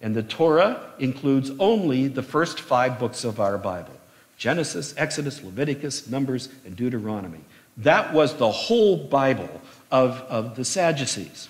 And 0.02 0.16
the 0.16 0.24
Torah 0.24 0.94
includes 1.00 1.52
only 1.60 2.08
the 2.08 2.24
first 2.24 2.60
five 2.60 3.00
books 3.00 3.24
of 3.24 3.40
our 3.40 3.58
Bible 3.58 3.94
Genesis, 4.38 4.94
Exodus, 4.98 5.42
Leviticus, 5.42 6.10
Numbers, 6.10 6.50
and 6.66 6.76
Deuteronomy. 6.76 7.40
That 7.78 8.14
was 8.14 8.36
the 8.36 8.52
whole 8.52 8.98
Bible 8.98 9.62
of, 9.92 10.22
of 10.30 10.56
the 10.56 10.66
Sadducees. 10.66 11.50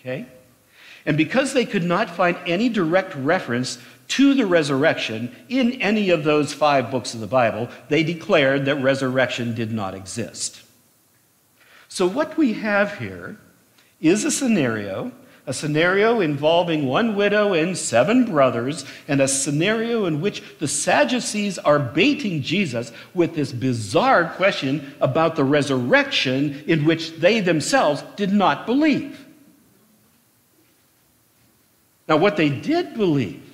Okay? 0.00 0.26
And 1.06 1.16
because 1.16 1.52
they 1.52 1.66
could 1.66 1.84
not 1.84 2.08
find 2.08 2.36
any 2.46 2.68
direct 2.68 3.14
reference 3.14 3.78
to 4.08 4.34
the 4.34 4.46
resurrection 4.46 5.34
in 5.48 5.72
any 5.80 6.10
of 6.10 6.24
those 6.24 6.52
five 6.52 6.90
books 6.90 7.14
of 7.14 7.20
the 7.20 7.26
Bible, 7.26 7.68
they 7.88 8.02
declared 8.02 8.64
that 8.64 8.76
resurrection 8.76 9.54
did 9.54 9.72
not 9.72 9.94
exist. 9.94 10.62
So, 11.88 12.06
what 12.06 12.36
we 12.36 12.54
have 12.54 12.98
here 12.98 13.38
is 14.00 14.24
a 14.24 14.30
scenario, 14.30 15.12
a 15.46 15.54
scenario 15.54 16.20
involving 16.20 16.86
one 16.86 17.14
widow 17.14 17.52
and 17.52 17.76
seven 17.76 18.24
brothers, 18.24 18.84
and 19.06 19.20
a 19.20 19.28
scenario 19.28 20.06
in 20.06 20.20
which 20.20 20.42
the 20.58 20.68
Sadducees 20.68 21.58
are 21.58 21.78
baiting 21.78 22.42
Jesus 22.42 22.92
with 23.14 23.34
this 23.34 23.52
bizarre 23.52 24.30
question 24.36 24.94
about 25.00 25.36
the 25.36 25.44
resurrection 25.44 26.64
in 26.66 26.84
which 26.84 27.16
they 27.18 27.40
themselves 27.40 28.02
did 28.16 28.32
not 28.32 28.66
believe. 28.66 29.23
Now, 32.06 32.16
what 32.16 32.36
they 32.36 32.48
did 32.48 32.94
believe 32.94 33.44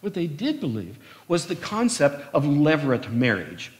what 0.00 0.14
they 0.14 0.26
did 0.26 0.60
believe 0.60 0.98
was 1.28 1.46
the 1.46 1.56
concept 1.56 2.24
of 2.34 2.44
levirate 2.44 3.12
marriage. 3.12 3.72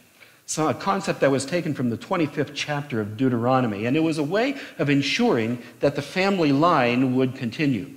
So 0.45 0.67
a 0.67 0.73
concept 0.73 1.21
that 1.21 1.31
was 1.31 1.45
taken 1.45 1.73
from 1.73 1.89
the 1.89 1.97
25th 1.97 2.51
chapter 2.53 2.99
of 2.99 3.17
Deuteronomy, 3.17 3.85
and 3.85 3.95
it 3.95 4.01
was 4.01 4.17
a 4.17 4.23
way 4.23 4.57
of 4.77 4.89
ensuring 4.89 5.61
that 5.79 5.95
the 5.95 6.01
family 6.01 6.51
line 6.51 7.15
would 7.15 7.35
continue. 7.35 7.91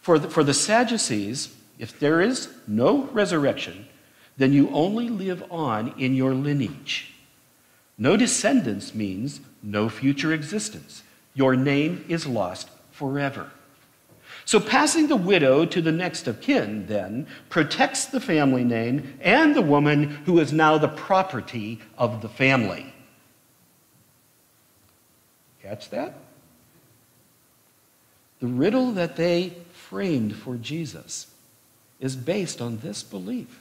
For 0.00 0.18
the, 0.18 0.30
for 0.30 0.44
the 0.44 0.54
Sadducees, 0.54 1.54
if 1.78 1.98
there 1.98 2.20
is 2.20 2.48
no 2.66 3.04
resurrection, 3.06 3.86
then 4.36 4.52
you 4.52 4.70
only 4.70 5.08
live 5.08 5.44
on 5.50 5.92
in 5.98 6.14
your 6.14 6.32
lineage. 6.32 7.12
No 7.98 8.16
descendants 8.16 8.94
means 8.94 9.40
no 9.62 9.88
future 9.88 10.32
existence. 10.32 11.02
Your 11.34 11.56
name 11.56 12.04
is 12.08 12.26
lost 12.26 12.70
forever. 12.92 13.50
So, 14.44 14.58
passing 14.58 15.08
the 15.08 15.16
widow 15.16 15.64
to 15.66 15.80
the 15.80 15.92
next 15.92 16.26
of 16.26 16.40
kin, 16.40 16.86
then, 16.86 17.26
protects 17.48 18.06
the 18.06 18.20
family 18.20 18.64
name 18.64 19.18
and 19.20 19.54
the 19.54 19.62
woman 19.62 20.02
who 20.24 20.38
is 20.38 20.52
now 20.52 20.78
the 20.78 20.88
property 20.88 21.80
of 21.96 22.22
the 22.22 22.28
family. 22.28 22.92
Catch 25.62 25.90
that? 25.90 26.14
The 28.40 28.46
riddle 28.46 28.92
that 28.92 29.16
they 29.16 29.56
framed 29.72 30.34
for 30.34 30.56
Jesus 30.56 31.26
is 32.00 32.16
based 32.16 32.60
on 32.60 32.78
this 32.78 33.02
belief 33.02 33.60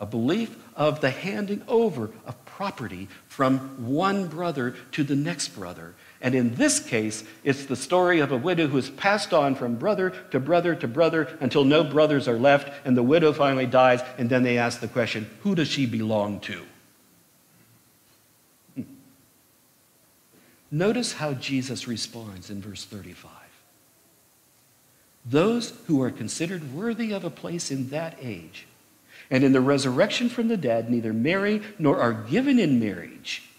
a 0.00 0.06
belief 0.06 0.56
of 0.74 1.00
the 1.00 1.10
handing 1.10 1.62
over 1.68 2.10
of 2.26 2.44
property 2.46 3.06
from 3.28 3.58
one 3.86 4.26
brother 4.26 4.74
to 4.92 5.04
the 5.04 5.14
next 5.14 5.48
brother. 5.48 5.94
And 6.22 6.34
in 6.34 6.54
this 6.54 6.80
case, 6.80 7.24
it's 7.44 7.64
the 7.64 7.76
story 7.76 8.20
of 8.20 8.30
a 8.30 8.36
widow 8.36 8.66
who 8.66 8.76
is 8.76 8.90
passed 8.90 9.32
on 9.32 9.54
from 9.54 9.76
brother 9.76 10.10
to 10.32 10.40
brother 10.40 10.74
to 10.74 10.86
brother 10.86 11.36
until 11.40 11.64
no 11.64 11.82
brothers 11.82 12.28
are 12.28 12.38
left, 12.38 12.70
and 12.84 12.96
the 12.96 13.02
widow 13.02 13.32
finally 13.32 13.66
dies, 13.66 14.02
and 14.18 14.28
then 14.28 14.42
they 14.42 14.58
ask 14.58 14.80
the 14.80 14.88
question 14.88 15.30
who 15.42 15.54
does 15.54 15.68
she 15.68 15.86
belong 15.86 16.40
to? 16.40 16.62
Hmm. 18.74 18.82
Notice 20.70 21.14
how 21.14 21.32
Jesus 21.32 21.88
responds 21.88 22.50
in 22.50 22.60
verse 22.60 22.84
35. 22.84 23.30
Those 25.24 25.72
who 25.86 26.02
are 26.02 26.10
considered 26.10 26.74
worthy 26.74 27.12
of 27.12 27.24
a 27.24 27.30
place 27.30 27.70
in 27.70 27.88
that 27.90 28.18
age 28.20 28.66
and 29.30 29.44
in 29.44 29.52
the 29.52 29.60
resurrection 29.60 30.28
from 30.28 30.48
the 30.48 30.56
dead 30.56 30.90
neither 30.90 31.12
marry 31.12 31.62
nor 31.78 32.00
are 32.00 32.12
given 32.12 32.58
in 32.58 32.80
marriage. 32.80 33.49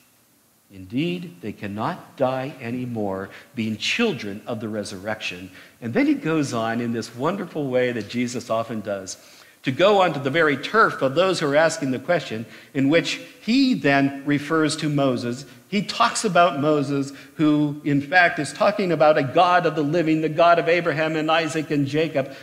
Indeed, 0.74 1.42
they 1.42 1.52
cannot 1.52 2.16
die 2.16 2.54
anymore, 2.62 3.30
being 3.56 3.76
children 3.76 4.42
of 4.48 4.62
the 4.62 4.70
resurrection. 4.70 5.52
And 5.82 5.94
then 5.94 6.06
he 6.06 6.14
goes 6.14 6.54
on 6.54 6.80
in 6.80 6.94
this 6.94 7.14
wonderful 7.14 7.68
way 7.68 7.92
that 7.92 8.10
Jesus 8.10 8.50
often 8.50 8.80
does 8.80 9.18
to 9.64 9.72
go 9.72 10.02
onto 10.02 10.20
the 10.20 10.30
very 10.30 10.58
turf 10.58 11.02
of 11.02 11.14
those 11.14 11.40
who 11.40 11.48
are 11.48 11.56
asking 11.56 11.92
the 11.92 12.00
question, 12.00 12.46
in 12.74 12.90
which 12.90 13.22
he 13.42 13.74
then 13.74 14.24
refers 14.26 14.76
to 14.78 14.90
Moses. 14.90 15.46
He 15.68 15.84
talks 15.84 16.26
about 16.26 16.60
Moses, 16.60 17.12
who 17.36 17.80
in 17.84 18.02
fact 18.02 18.40
is 18.40 18.52
talking 18.54 18.92
about 18.92 19.18
a 19.18 19.24
God 19.24 19.66
of 19.66 19.76
the 19.76 19.84
living, 19.84 20.22
the 20.22 20.30
God 20.30 20.58
of 20.58 20.68
Abraham 20.68 21.16
and 21.16 21.30
Isaac 21.30 21.70
and 21.70 21.86
Jacob. 21.86 22.34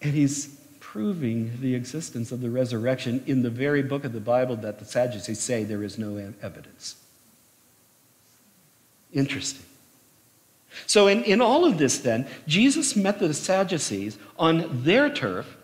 And 0.00 0.14
he's 0.14 0.56
proving 0.80 1.60
the 1.60 1.74
existence 1.74 2.32
of 2.32 2.40
the 2.40 2.50
resurrection 2.50 3.22
in 3.26 3.42
the 3.42 3.50
very 3.50 3.82
book 3.82 4.04
of 4.04 4.12
the 4.14 4.20
Bible 4.20 4.56
that 4.56 4.78
the 4.78 4.86
Sadducees 4.86 5.40
say 5.40 5.64
there 5.64 5.82
is 5.82 5.98
no 5.98 6.16
evidence. 6.40 6.96
Interesting. 9.12 9.64
So, 10.86 11.06
in, 11.06 11.24
in 11.24 11.40
all 11.40 11.64
of 11.64 11.78
this, 11.78 11.98
then, 11.98 12.26
Jesus 12.46 12.94
met 12.94 13.18
the 13.18 13.32
Sadducees 13.34 14.18
on 14.38 14.82
their 14.84 15.10
turf. 15.10 15.56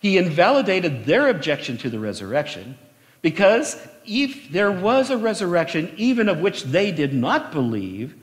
He 0.00 0.18
invalidated 0.18 1.04
their 1.06 1.28
objection 1.28 1.78
to 1.78 1.90
the 1.90 1.98
resurrection 1.98 2.76
because 3.22 3.76
if 4.06 4.50
there 4.50 4.70
was 4.70 5.10
a 5.10 5.18
resurrection, 5.18 5.92
even 5.96 6.28
of 6.28 6.40
which 6.40 6.64
they 6.64 6.92
did 6.92 7.12
not 7.12 7.52
believe, 7.52 8.14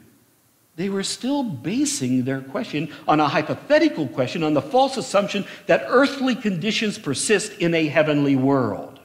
they 0.77 0.89
were 0.89 1.03
still 1.03 1.44
basing 1.44 2.24
their 2.24 2.41
question 2.41 2.91
on 3.08 3.20
a 3.20 3.27
hypothetical 3.27 4.08
question, 4.08 4.44
on 4.44 4.53
the 4.53 4.62
false 4.62 4.98
assumption 4.98 5.46
that 5.67 5.86
earthly 5.88 6.36
conditions 6.36 6.98
persist 6.98 7.53
in 7.60 7.74
a 7.74 7.88
heavenly 7.88 8.36
world, 8.36 9.00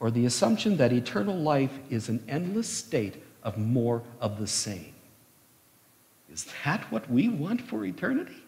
or 0.00 0.10
the 0.10 0.26
assumption 0.26 0.76
that 0.78 0.92
eternal 0.92 1.36
life 1.36 1.72
is 1.90 2.08
an 2.08 2.22
endless 2.28 2.68
state 2.68 3.22
of 3.42 3.58
more 3.58 4.02
of 4.20 4.38
the 4.38 4.46
same. 4.46 4.92
Is 6.32 6.46
that 6.64 6.90
what 6.90 7.10
we 7.10 7.28
want 7.28 7.60
for 7.60 7.84
eternity? 7.84 8.42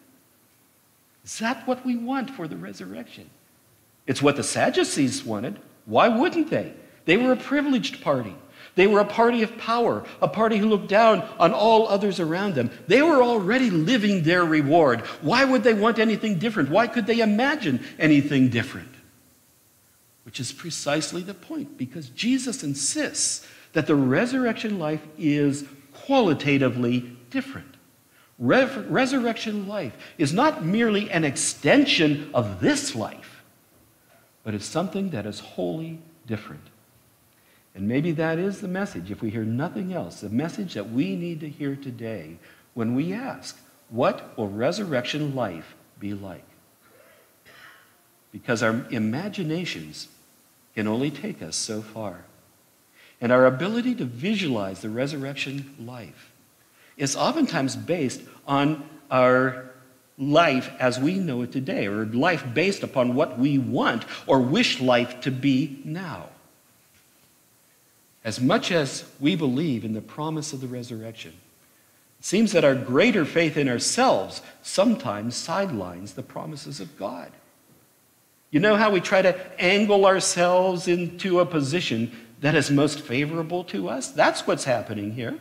Is 1.23 1.39
that 1.39 1.67
what 1.67 1.85
we 1.85 1.95
want 1.95 2.29
for 2.31 2.47
the 2.47 2.55
resurrection? 2.55 3.29
It's 4.07 4.21
what 4.21 4.35
the 4.35 4.43
Sadducees 4.43 5.23
wanted. 5.23 5.59
Why 5.85 6.07
wouldn't 6.07 6.49
they? 6.49 6.73
They 7.05 7.17
were 7.17 7.31
a 7.31 7.37
privileged 7.37 8.01
party. 8.01 8.35
They 8.75 8.87
were 8.87 8.99
a 8.99 9.05
party 9.05 9.41
of 9.41 9.57
power, 9.57 10.03
a 10.21 10.27
party 10.27 10.57
who 10.57 10.67
looked 10.67 10.89
down 10.89 11.21
on 11.39 11.53
all 11.53 11.87
others 11.87 12.19
around 12.19 12.55
them. 12.55 12.69
They 12.87 13.01
were 13.01 13.23
already 13.23 13.69
living 13.69 14.23
their 14.23 14.43
reward. 14.43 15.01
Why 15.21 15.45
would 15.45 15.63
they 15.63 15.73
want 15.73 15.97
anything 15.97 16.39
different? 16.39 16.69
Why 16.69 16.87
could 16.87 17.05
they 17.05 17.19
imagine 17.19 17.83
anything 17.97 18.49
different? 18.49 18.89
Which 20.23 20.39
is 20.39 20.51
precisely 20.51 21.21
the 21.21 21.33
point, 21.33 21.77
because 21.77 22.09
Jesus 22.09 22.63
insists 22.63 23.47
that 23.75 23.87
the 23.87 23.95
resurrection 23.95 24.79
life 24.79 25.05
is 25.17 25.65
qualitatively 26.05 27.01
different. 27.29 27.75
Re- 28.39 28.85
resurrection 28.87 29.67
life 29.67 29.93
is 30.17 30.31
not 30.31 30.63
merely 30.63 31.11
an 31.11 31.25
extension 31.25 32.29
of 32.33 32.61
this 32.61 32.95
life, 32.95 33.43
but 34.45 34.53
it's 34.53 34.65
something 34.65 35.09
that 35.09 35.25
is 35.25 35.41
wholly 35.41 35.99
different. 36.25 36.63
And 37.75 37.85
maybe 37.85 38.13
that 38.13 38.39
is 38.39 38.61
the 38.61 38.69
message, 38.69 39.11
if 39.11 39.21
we 39.21 39.29
hear 39.29 39.43
nothing 39.43 39.91
else, 39.91 40.21
the 40.21 40.29
message 40.29 40.73
that 40.75 40.91
we 40.91 41.17
need 41.17 41.41
to 41.41 41.49
hear 41.49 41.75
today 41.75 42.37
when 42.75 42.95
we 42.95 43.11
ask, 43.11 43.59
What 43.89 44.37
will 44.37 44.47
resurrection 44.47 45.35
life 45.35 45.75
be 45.99 46.13
like? 46.13 46.47
Because 48.31 48.63
our 48.63 48.85
imaginations 48.89 50.07
can 50.73 50.87
only 50.87 51.11
take 51.11 51.41
us 51.41 51.57
so 51.57 51.81
far. 51.81 52.23
And 53.21 53.31
our 53.31 53.45
ability 53.45 53.95
to 53.95 54.05
visualize 54.05 54.81
the 54.81 54.89
resurrection 54.89 55.75
life 55.79 56.31
is 56.97 57.15
oftentimes 57.15 57.75
based 57.75 58.21
on 58.47 58.87
our 59.09 59.71
life 60.17 60.71
as 60.79 60.99
we 60.99 61.15
know 61.15 61.41
it 61.41 61.51
today, 61.51 61.87
or 61.87 62.05
life 62.05 62.45
based 62.53 62.83
upon 62.83 63.15
what 63.15 63.37
we 63.37 63.57
want 63.57 64.05
or 64.27 64.39
wish 64.39 64.79
life 64.79 65.21
to 65.21 65.31
be 65.31 65.81
now. 65.83 66.29
As 68.23 68.39
much 68.39 68.71
as 68.71 69.03
we 69.19 69.35
believe 69.35 69.85
in 69.85 69.93
the 69.93 70.01
promise 70.01 70.53
of 70.53 70.61
the 70.61 70.67
resurrection, 70.67 71.33
it 72.19 72.25
seems 72.25 72.53
that 72.53 72.63
our 72.63 72.75
greater 72.75 73.25
faith 73.25 73.57
in 73.57 73.69
ourselves 73.69 74.41
sometimes 74.63 75.35
sidelines 75.35 76.13
the 76.13 76.23
promises 76.23 76.79
of 76.79 76.97
God. 76.97 77.31
You 78.51 78.61
know 78.61 78.77
how 78.77 78.89
we 78.89 79.01
try 79.01 79.21
to 79.21 79.61
angle 79.61 80.05
ourselves 80.05 80.87
into 80.87 81.41
a 81.41 81.45
position 81.45 82.11
that 82.45 82.53
is 82.53 82.69
most 82.69 83.01
favorable 83.01 83.63
to 83.63 83.89
us? 83.89 84.09
That's 84.09 84.45
what's 84.45 84.65
happening 84.65 85.13
here. 85.13 85.39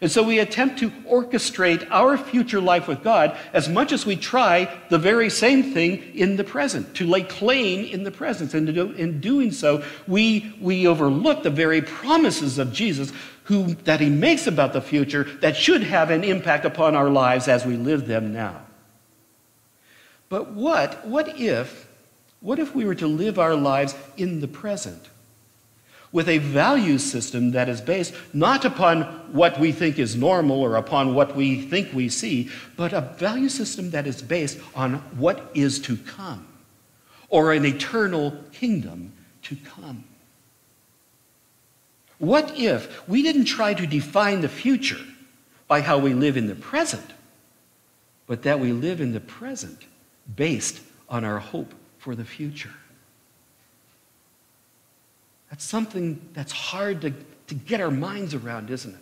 And 0.00 0.08
so 0.08 0.22
we 0.22 0.38
attempt 0.38 0.78
to 0.78 0.90
orchestrate 1.10 1.88
our 1.90 2.16
future 2.16 2.60
life 2.60 2.86
with 2.86 3.02
God 3.02 3.36
as 3.52 3.68
much 3.68 3.90
as 3.90 4.06
we 4.06 4.14
try 4.14 4.72
the 4.90 4.98
very 4.98 5.28
same 5.28 5.74
thing 5.74 6.14
in 6.14 6.36
the 6.36 6.44
present, 6.44 6.94
to 6.94 7.06
lay 7.06 7.22
claim 7.22 7.84
in 7.84 8.04
the 8.04 8.12
present. 8.12 8.54
And 8.54 8.68
in 8.68 9.20
doing 9.20 9.50
so, 9.50 9.84
we, 10.06 10.54
we 10.60 10.86
overlook 10.86 11.42
the 11.42 11.50
very 11.50 11.82
promises 11.82 12.58
of 12.58 12.72
Jesus 12.72 13.12
who, 13.44 13.74
that 13.82 13.98
he 13.98 14.08
makes 14.08 14.46
about 14.46 14.72
the 14.72 14.80
future 14.80 15.24
that 15.40 15.56
should 15.56 15.82
have 15.82 16.10
an 16.10 16.22
impact 16.22 16.64
upon 16.64 16.94
our 16.94 17.10
lives 17.10 17.48
as 17.48 17.66
we 17.66 17.76
live 17.76 18.06
them 18.06 18.32
now. 18.32 18.62
But 20.28 20.52
what, 20.52 21.04
what 21.04 21.40
if, 21.40 21.88
what 22.38 22.60
if 22.60 22.72
we 22.72 22.84
were 22.84 22.94
to 22.94 23.08
live 23.08 23.40
our 23.40 23.56
lives 23.56 23.96
in 24.16 24.40
the 24.40 24.46
present? 24.46 25.10
With 26.12 26.28
a 26.28 26.38
value 26.38 26.98
system 26.98 27.52
that 27.52 27.68
is 27.68 27.80
based 27.80 28.14
not 28.32 28.64
upon 28.64 29.02
what 29.32 29.58
we 29.60 29.70
think 29.70 29.98
is 29.98 30.16
normal 30.16 30.60
or 30.60 30.76
upon 30.76 31.14
what 31.14 31.36
we 31.36 31.62
think 31.62 31.92
we 31.92 32.08
see, 32.08 32.50
but 32.76 32.92
a 32.92 33.00
value 33.00 33.48
system 33.48 33.90
that 33.90 34.06
is 34.06 34.20
based 34.20 34.58
on 34.74 34.94
what 35.16 35.50
is 35.54 35.78
to 35.78 35.96
come 35.96 36.46
or 37.28 37.52
an 37.52 37.64
eternal 37.64 38.36
kingdom 38.52 39.12
to 39.42 39.56
come. 39.56 40.04
What 42.18 42.58
if 42.58 43.08
we 43.08 43.22
didn't 43.22 43.46
try 43.46 43.72
to 43.72 43.86
define 43.86 44.42
the 44.42 44.48
future 44.48 45.00
by 45.68 45.80
how 45.80 45.98
we 45.98 46.12
live 46.12 46.36
in 46.36 46.48
the 46.48 46.54
present, 46.54 47.08
but 48.26 48.42
that 48.42 48.60
we 48.60 48.72
live 48.72 49.00
in 49.00 49.12
the 49.12 49.20
present 49.20 49.86
based 50.36 50.80
on 51.08 51.24
our 51.24 51.38
hope 51.38 51.72
for 51.98 52.14
the 52.14 52.24
future? 52.24 52.74
That's 55.50 55.64
something 55.64 56.20
that's 56.32 56.52
hard 56.52 57.02
to, 57.02 57.12
to 57.48 57.54
get 57.54 57.80
our 57.80 57.90
minds 57.90 58.34
around, 58.34 58.70
isn't 58.70 58.94
it? 58.94 59.00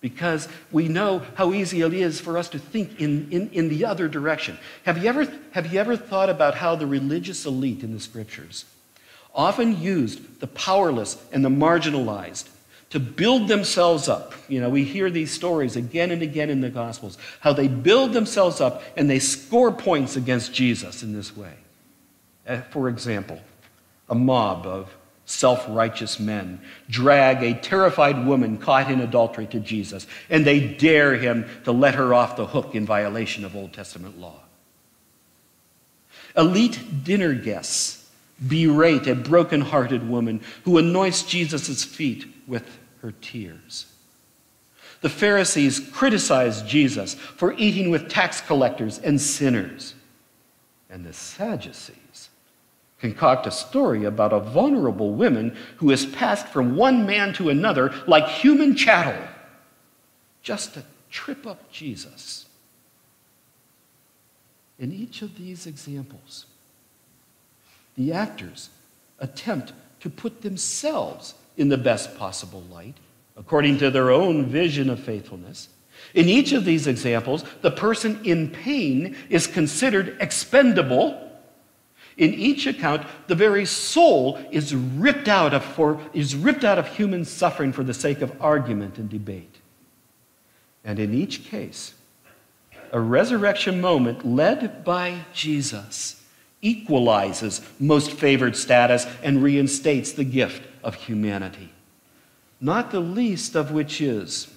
Because 0.00 0.48
we 0.70 0.88
know 0.88 1.22
how 1.36 1.54
easy 1.54 1.80
it 1.80 1.94
is 1.94 2.20
for 2.20 2.36
us 2.36 2.50
to 2.50 2.58
think 2.58 3.00
in, 3.00 3.28
in, 3.30 3.48
in 3.50 3.68
the 3.70 3.86
other 3.86 4.06
direction. 4.06 4.58
Have 4.84 5.02
you, 5.02 5.08
ever, 5.08 5.26
have 5.52 5.72
you 5.72 5.80
ever 5.80 5.96
thought 5.96 6.28
about 6.28 6.56
how 6.56 6.74
the 6.74 6.86
religious 6.86 7.46
elite 7.46 7.82
in 7.82 7.94
the 7.94 8.00
scriptures 8.00 8.66
often 9.34 9.80
used 9.80 10.40
the 10.40 10.46
powerless 10.46 11.16
and 11.32 11.42
the 11.42 11.48
marginalized 11.48 12.48
to 12.90 13.00
build 13.00 13.48
themselves 13.48 14.08
up? 14.08 14.34
You 14.46 14.60
know, 14.60 14.68
we 14.68 14.84
hear 14.84 15.08
these 15.08 15.30
stories 15.32 15.74
again 15.74 16.10
and 16.10 16.20
again 16.20 16.50
in 16.50 16.60
the 16.60 16.68
Gospels, 16.68 17.16
how 17.40 17.54
they 17.54 17.68
build 17.68 18.12
themselves 18.12 18.60
up 18.60 18.82
and 18.96 19.08
they 19.08 19.20
score 19.20 19.72
points 19.72 20.16
against 20.16 20.52
Jesus 20.52 21.02
in 21.02 21.14
this 21.14 21.34
way. 21.34 21.54
Uh, 22.46 22.60
for 22.70 22.90
example, 22.90 23.40
a 24.10 24.14
mob 24.14 24.66
of 24.66 24.94
self 25.26 25.64
righteous 25.68 26.20
men 26.20 26.60
drag 26.88 27.42
a 27.42 27.54
terrified 27.60 28.26
woman 28.26 28.58
caught 28.58 28.90
in 28.90 29.00
adultery 29.00 29.46
to 29.46 29.60
Jesus, 29.60 30.06
and 30.28 30.44
they 30.44 30.60
dare 30.60 31.16
him 31.16 31.48
to 31.64 31.72
let 31.72 31.94
her 31.94 32.12
off 32.14 32.36
the 32.36 32.46
hook 32.46 32.74
in 32.74 32.84
violation 32.86 33.44
of 33.44 33.56
Old 33.56 33.72
Testament 33.72 34.18
law. 34.18 34.40
Elite 36.36 37.04
dinner 37.04 37.32
guests 37.34 38.10
berate 38.46 39.06
a 39.06 39.14
broken-hearted 39.14 40.08
woman 40.08 40.40
who 40.64 40.78
anoints 40.78 41.22
Jesus' 41.22 41.84
feet 41.84 42.26
with 42.46 42.78
her 43.00 43.12
tears. 43.12 43.86
The 45.00 45.08
Pharisees 45.08 45.80
criticize 45.92 46.62
Jesus 46.62 47.14
for 47.14 47.52
eating 47.54 47.90
with 47.90 48.08
tax 48.08 48.40
collectors 48.40 48.98
and 48.98 49.20
sinners. 49.20 49.94
And 50.90 51.04
the 51.04 51.12
Sadducees 51.12 52.03
concoct 53.04 53.46
a 53.46 53.50
story 53.50 54.04
about 54.04 54.32
a 54.32 54.40
vulnerable 54.40 55.12
woman 55.12 55.54
who 55.76 55.90
is 55.90 56.06
passed 56.06 56.48
from 56.48 56.76
one 56.76 57.04
man 57.04 57.34
to 57.34 57.50
another 57.50 57.94
like 58.06 58.26
human 58.28 58.74
chattel 58.74 59.28
just 60.42 60.74
to 60.74 60.82
trip 61.10 61.46
up 61.46 61.70
Jesus. 61.70 62.46
In 64.78 64.92
each 64.92 65.22
of 65.22 65.36
these 65.36 65.66
examples, 65.66 66.46
the 67.96 68.12
actors 68.12 68.70
attempt 69.18 69.72
to 70.00 70.10
put 70.10 70.42
themselves 70.42 71.34
in 71.56 71.68
the 71.68 71.78
best 71.78 72.16
possible 72.18 72.62
light, 72.70 72.96
according 73.36 73.78
to 73.78 73.90
their 73.90 74.10
own 74.10 74.46
vision 74.46 74.90
of 74.90 74.98
faithfulness. 74.98 75.68
In 76.14 76.28
each 76.28 76.52
of 76.52 76.64
these 76.64 76.86
examples, 76.86 77.44
the 77.60 77.70
person 77.70 78.20
in 78.24 78.50
pain 78.50 79.16
is 79.30 79.46
considered 79.46 80.16
expendable. 80.20 81.23
In 82.16 82.32
each 82.34 82.66
account, 82.66 83.06
the 83.26 83.34
very 83.34 83.64
soul 83.64 84.38
is 84.50 84.74
ripped 84.74 85.28
out 85.28 85.52
of, 85.52 85.64
for, 85.64 86.00
is 86.12 86.36
ripped 86.36 86.64
out 86.64 86.78
of 86.78 86.86
human 86.88 87.24
suffering 87.24 87.72
for 87.72 87.82
the 87.82 87.94
sake 87.94 88.20
of 88.20 88.40
argument 88.40 88.98
and 88.98 89.08
debate. 89.10 89.56
And 90.84 90.98
in 90.98 91.12
each 91.12 91.44
case, 91.44 91.94
a 92.92 93.00
resurrection 93.00 93.80
moment 93.80 94.24
led 94.24 94.84
by 94.84 95.24
Jesus 95.32 96.22
equalizes 96.62 97.60
most 97.80 98.12
favored 98.12 98.56
status 98.56 99.06
and 99.22 99.42
reinstates 99.42 100.12
the 100.12 100.24
gift 100.24 100.62
of 100.84 100.94
humanity. 100.94 101.70
Not 102.60 102.92
the 102.92 103.00
least 103.00 103.56
of 103.56 103.72
which 103.72 104.00
is 104.00 104.53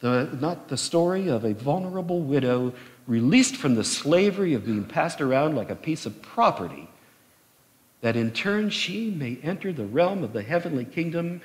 the, 0.00 0.28
not 0.40 0.68
the 0.68 0.76
story 0.76 1.28
of 1.28 1.44
a 1.44 1.54
vulnerable 1.54 2.20
widow 2.20 2.72
released 3.06 3.56
from 3.56 3.74
the 3.74 3.84
slavery 3.84 4.54
of 4.54 4.64
being 4.64 4.84
passed 4.84 5.20
around 5.20 5.54
like 5.54 5.70
a 5.70 5.76
piece 5.76 6.06
of 6.06 6.22
property, 6.22 6.88
that 8.00 8.16
in 8.16 8.30
turn 8.30 8.70
she 8.70 9.10
may 9.10 9.38
enter 9.42 9.72
the 9.72 9.84
realm 9.84 10.24
of 10.24 10.32
the 10.32 10.42
heavenly 10.42 10.84
kingdom 10.84 11.40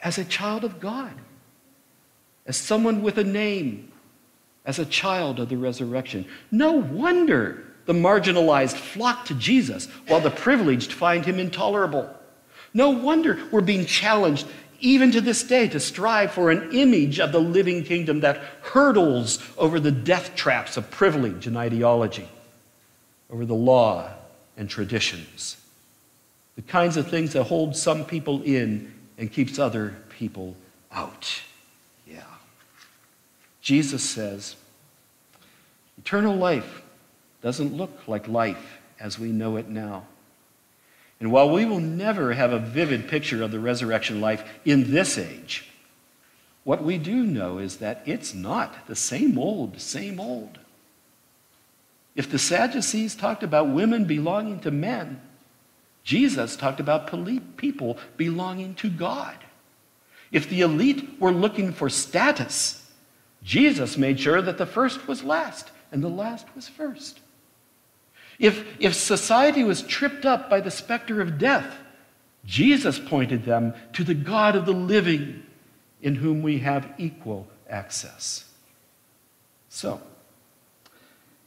as 0.00 0.16
a 0.18 0.24
child 0.24 0.64
of 0.64 0.80
God, 0.80 1.12
as 2.46 2.56
someone 2.56 3.02
with 3.02 3.18
a 3.18 3.24
name, 3.24 3.92
as 4.64 4.78
a 4.78 4.86
child 4.86 5.38
of 5.38 5.48
the 5.48 5.56
resurrection. 5.56 6.26
No 6.50 6.72
wonder 6.72 7.64
the 7.84 7.92
marginalized 7.92 8.76
flock 8.76 9.26
to 9.26 9.34
Jesus 9.34 9.86
while 10.08 10.20
the 10.20 10.30
privileged 10.30 10.92
find 10.92 11.24
him 11.24 11.38
intolerable. 11.38 12.12
No 12.74 12.90
wonder 12.90 13.38
we're 13.50 13.60
being 13.60 13.86
challenged 13.86 14.46
even 14.80 15.12
to 15.12 15.20
this 15.20 15.42
day 15.42 15.68
to 15.68 15.80
strive 15.80 16.32
for 16.32 16.50
an 16.50 16.72
image 16.72 17.20
of 17.20 17.32
the 17.32 17.40
living 17.40 17.84
kingdom 17.84 18.20
that 18.20 18.38
hurdles 18.62 19.38
over 19.56 19.80
the 19.80 19.90
death 19.90 20.34
traps 20.34 20.76
of 20.76 20.90
privilege 20.90 21.46
and 21.46 21.56
ideology, 21.56 22.28
over 23.30 23.44
the 23.44 23.54
law 23.54 24.10
and 24.56 24.68
traditions, 24.68 25.56
the 26.54 26.62
kinds 26.62 26.96
of 26.96 27.08
things 27.08 27.32
that 27.32 27.44
hold 27.44 27.76
some 27.76 28.04
people 28.04 28.42
in 28.42 28.92
and 29.18 29.32
keeps 29.32 29.58
other 29.58 29.96
people 30.08 30.56
out. 30.92 31.42
Yeah. 32.06 32.22
Jesus 33.60 34.02
says, 34.02 34.56
eternal 35.98 36.36
life 36.36 36.82
doesn't 37.42 37.76
look 37.76 38.08
like 38.08 38.28
life 38.28 38.78
as 38.98 39.18
we 39.18 39.28
know 39.28 39.56
it 39.56 39.68
now. 39.68 40.06
And 41.20 41.32
while 41.32 41.50
we 41.50 41.64
will 41.64 41.80
never 41.80 42.34
have 42.34 42.52
a 42.52 42.58
vivid 42.58 43.08
picture 43.08 43.42
of 43.42 43.50
the 43.50 43.58
resurrection 43.58 44.20
life 44.20 44.44
in 44.64 44.90
this 44.90 45.16
age, 45.16 45.70
what 46.64 46.82
we 46.82 46.98
do 46.98 47.24
know 47.24 47.58
is 47.58 47.76
that 47.78 48.02
it's 48.04 48.34
not 48.34 48.86
the 48.86 48.96
same 48.96 49.38
old, 49.38 49.80
same 49.80 50.20
old. 50.20 50.58
If 52.14 52.30
the 52.30 52.38
Sadducees 52.38 53.14
talked 53.14 53.42
about 53.42 53.68
women 53.68 54.04
belonging 54.04 54.60
to 54.60 54.70
men, 54.70 55.20
Jesus 56.02 56.56
talked 56.56 56.80
about 56.80 57.10
people 57.56 57.98
belonging 58.16 58.74
to 58.76 58.90
God. 58.90 59.36
If 60.32 60.48
the 60.48 60.60
elite 60.60 61.20
were 61.20 61.32
looking 61.32 61.72
for 61.72 61.88
status, 61.88 62.90
Jesus 63.42 63.96
made 63.96 64.18
sure 64.18 64.42
that 64.42 64.58
the 64.58 64.66
first 64.66 65.06
was 65.06 65.22
last 65.22 65.70
and 65.92 66.02
the 66.02 66.08
last 66.08 66.46
was 66.54 66.68
first. 66.68 67.20
If, 68.38 68.64
if 68.78 68.94
society 68.94 69.64
was 69.64 69.82
tripped 69.82 70.26
up 70.26 70.50
by 70.50 70.60
the 70.60 70.70
specter 70.70 71.20
of 71.20 71.38
death, 71.38 71.78
Jesus 72.44 72.98
pointed 72.98 73.44
them 73.44 73.74
to 73.94 74.04
the 74.04 74.14
God 74.14 74.54
of 74.56 74.66
the 74.66 74.72
living 74.72 75.42
in 76.02 76.16
whom 76.16 76.42
we 76.42 76.58
have 76.58 76.92
equal 76.98 77.48
access. 77.68 78.44
So, 79.68 80.00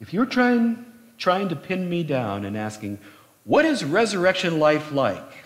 if 0.01 0.13
you're 0.13 0.25
trying, 0.25 0.85
trying 1.17 1.49
to 1.49 1.55
pin 1.55 1.89
me 1.89 2.03
down 2.03 2.45
and 2.45 2.57
asking, 2.57 2.99
what 3.45 3.65
is 3.65 3.83
resurrection 3.83 4.59
life 4.59 4.91
like? 4.91 5.45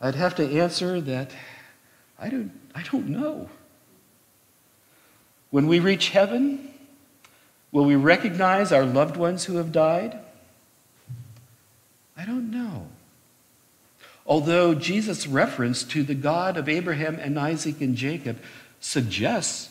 I'd 0.00 0.14
have 0.14 0.34
to 0.36 0.60
answer 0.60 1.00
that 1.00 1.30
I 2.18 2.28
don't, 2.28 2.52
I 2.74 2.82
don't 2.82 3.08
know. 3.08 3.48
When 5.50 5.66
we 5.66 5.80
reach 5.80 6.10
heaven, 6.10 6.73
Will 7.74 7.84
we 7.84 7.96
recognize 7.96 8.70
our 8.70 8.84
loved 8.84 9.16
ones 9.16 9.46
who 9.46 9.56
have 9.56 9.72
died? 9.72 10.16
I 12.16 12.24
don't 12.24 12.52
know. 12.52 12.86
Although 14.24 14.76
Jesus' 14.76 15.26
reference 15.26 15.82
to 15.82 16.04
the 16.04 16.14
God 16.14 16.56
of 16.56 16.68
Abraham 16.68 17.16
and 17.16 17.36
Isaac 17.36 17.80
and 17.80 17.96
Jacob 17.96 18.38
suggests 18.78 19.70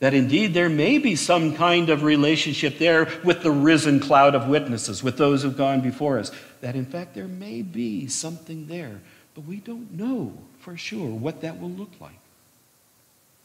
that 0.00 0.14
indeed 0.14 0.52
there 0.52 0.68
may 0.68 0.98
be 0.98 1.14
some 1.14 1.54
kind 1.54 1.90
of 1.90 2.02
relationship 2.02 2.78
there 2.78 3.08
with 3.22 3.44
the 3.44 3.52
risen 3.52 4.00
cloud 4.00 4.34
of 4.34 4.48
witnesses, 4.48 5.04
with 5.04 5.16
those 5.16 5.44
who've 5.44 5.56
gone 5.56 5.80
before 5.80 6.18
us, 6.18 6.32
that 6.60 6.74
in 6.74 6.86
fact 6.86 7.14
there 7.14 7.28
may 7.28 7.62
be 7.62 8.08
something 8.08 8.66
there, 8.66 9.00
but 9.36 9.44
we 9.44 9.58
don't 9.58 9.92
know 9.92 10.32
for 10.58 10.76
sure 10.76 11.10
what 11.10 11.40
that 11.42 11.60
will 11.60 11.70
look 11.70 11.92
like. 12.00 12.18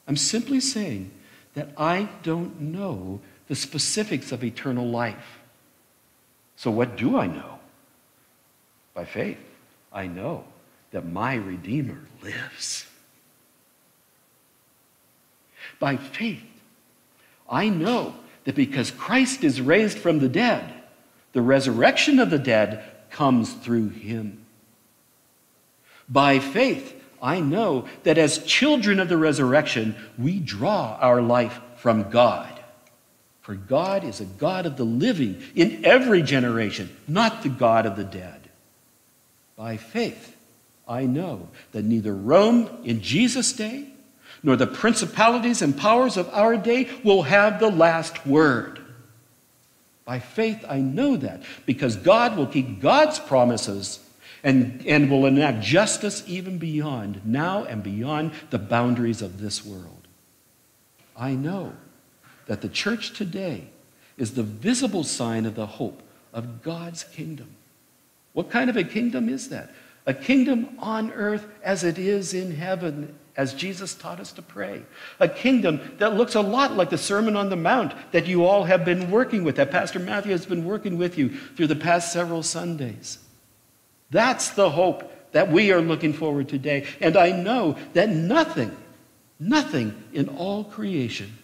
I'm 0.08 0.18
simply 0.18 0.60
saying 0.62 1.12
that 1.54 1.70
I 1.78 2.10
don't 2.24 2.60
know 2.60 3.22
the 3.48 3.56
specifics 3.56 4.32
of 4.32 4.44
eternal 4.44 4.88
life. 4.88 5.40
So, 6.56 6.72
what 6.72 6.96
do 6.96 7.18
I 7.18 7.28
know? 7.28 7.60
By 8.94 9.06
faith, 9.06 9.40
I 9.92 10.08
know 10.08 10.46
that 10.92 11.06
my 11.06 11.36
Redeemer 11.36 12.00
lives. 12.22 12.86
By 15.80 15.98
faith, 15.98 16.44
I 17.50 17.70
know 17.70 18.16
that 18.46 18.56
because 18.56 18.92
Christ 18.92 19.44
is 19.44 19.62
raised 19.62 19.98
from 19.98 20.20
the 20.20 20.30
dead, 20.30 20.74
the 21.34 21.42
resurrection 21.42 22.20
of 22.20 22.30
the 22.30 22.40
dead 22.40 22.84
comes 23.10 23.54
through 23.54 23.90
him. 23.90 24.46
By 26.08 26.40
faith, 26.40 27.02
I 27.22 27.40
know 27.40 27.88
that 28.04 28.18
as 28.18 28.44
children 28.46 29.00
of 29.00 29.10
the 29.10 29.18
resurrection, 29.18 29.96
we 30.18 30.40
draw 30.40 30.98
our 31.00 31.22
life 31.22 31.60
from 31.78 32.10
God. 32.10 32.53
For 33.44 33.56
God 33.56 34.06
is 34.06 34.22
a 34.22 34.26
God 34.26 34.66
of 34.66 34.78
the 34.78 34.86
living 34.86 35.44
in 35.54 35.84
every 35.86 36.24
generation, 36.24 36.90
not 37.10 37.44
the 37.44 37.50
God 37.50 37.86
of 37.86 37.98
the 37.98 38.06
dead. 38.06 38.50
By 39.58 39.76
faith, 39.76 40.36
I 40.88 41.06
know 41.06 41.50
that 41.74 41.84
neither 41.84 42.16
Rome 42.16 42.70
in 42.86 43.02
Jesus' 43.02 43.52
day 43.52 43.90
nor 44.44 44.56
the 44.56 44.66
principalities 44.66 45.62
and 45.62 45.78
powers 45.78 46.16
of 46.16 46.30
our 46.30 46.56
day 46.56 46.90
will 47.04 47.24
have 47.24 47.60
the 47.60 47.70
last 47.70 48.26
word. 48.26 48.80
By 50.06 50.20
faith, 50.20 50.64
I 50.68 50.80
know 50.80 51.18
that 51.18 51.44
because 51.66 51.98
God 51.98 52.38
will 52.38 52.48
keep 52.48 52.80
God's 52.80 53.20
promises 53.20 54.00
and, 54.42 54.86
and 54.88 55.12
will 55.12 55.26
enact 55.26 55.62
justice 55.62 56.24
even 56.28 56.60
beyond, 56.60 57.22
now 57.26 57.66
and 57.66 57.84
beyond 57.84 58.32
the 58.52 58.60
boundaries 58.60 59.22
of 59.22 59.42
this 59.42 59.66
world. 59.66 60.08
I 61.16 61.36
know 61.36 61.74
that 62.48 62.62
the 62.62 62.70
church 62.70 63.14
today 63.14 63.68
is 64.18 64.34
the 64.34 64.44
visible 64.44 65.04
sign 65.04 65.46
of 65.46 65.56
the 65.56 65.66
hope 65.66 66.04
of 66.34 66.62
God's 66.62 67.04
kingdom. 67.04 67.56
What 68.34 68.50
kind 68.50 68.70
of 68.70 68.78
a 68.78 68.84
kingdom 68.84 69.30
is 69.30 69.50
that? 69.50 69.72
A 70.06 70.14
kingdom 70.14 70.76
on 70.80 71.12
earth 71.12 71.46
as 71.64 71.84
it 71.84 71.98
is 71.98 72.34
in 72.34 72.56
heaven. 72.56 73.16
as 73.36 73.54
Jesus 73.54 73.96
taught 73.96 74.20
us 74.20 74.32
to 74.34 74.42
pray. 74.42 74.84
A 75.20 75.28
kingdom 75.28 75.82
that 75.98 76.16
looks 76.16 76.36
a 76.36 76.42
lot 76.42 76.76
like 76.76 76.90
the 76.90 76.98
Sermon 76.98 77.36
on 77.36 77.50
the 77.50 77.56
Mount 77.56 77.94
that 78.12 78.28
you 78.28 78.46
all 78.46 78.64
have 78.64 78.86
been 78.86 79.10
working 79.10 79.44
with, 79.44 79.56
that 79.56 79.72
Pastor 79.72 80.00
Matthew 80.00 80.32
has 80.32 80.46
been 80.46 80.66
working 80.66 80.98
with 80.98 81.18
you 81.18 81.30
through 81.56 81.68
the 81.68 81.76
past 81.76 82.14
several 82.14 82.44
Sundays. 82.44 83.20
That's 84.12 84.52
the 84.52 84.70
hope 84.70 85.32
that 85.32 85.52
we 85.52 85.72
are 85.72 85.82
looking 85.82 86.14
forward 86.14 86.48
to 86.50 86.58
today. 86.58 86.86
And 87.02 87.18
I 87.18 87.32
know 87.32 87.76
that 87.94 88.10
nothing, 88.10 88.76
nothing 89.40 90.04
in 90.14 90.30
all 90.30 90.64
creation, 90.64 91.36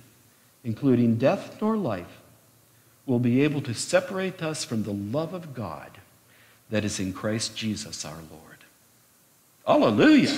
including 0.64 1.18
death 1.18 1.58
nor 1.62 1.78
life, 1.78 2.22
will 3.06 3.20
be 3.20 3.42
able 3.42 3.62
to 3.62 3.74
separate 3.74 4.42
us 4.44 4.64
from 4.64 4.84
the 4.84 4.94
love 4.94 5.34
of 5.34 5.54
God 5.54 5.92
that 6.70 6.86
is 6.86 7.00
in 7.00 7.14
Christ 7.14 7.56
Jesus 7.56 8.06
our 8.06 8.20
Lord. 8.30 8.44
Hallelujah. 9.66 10.38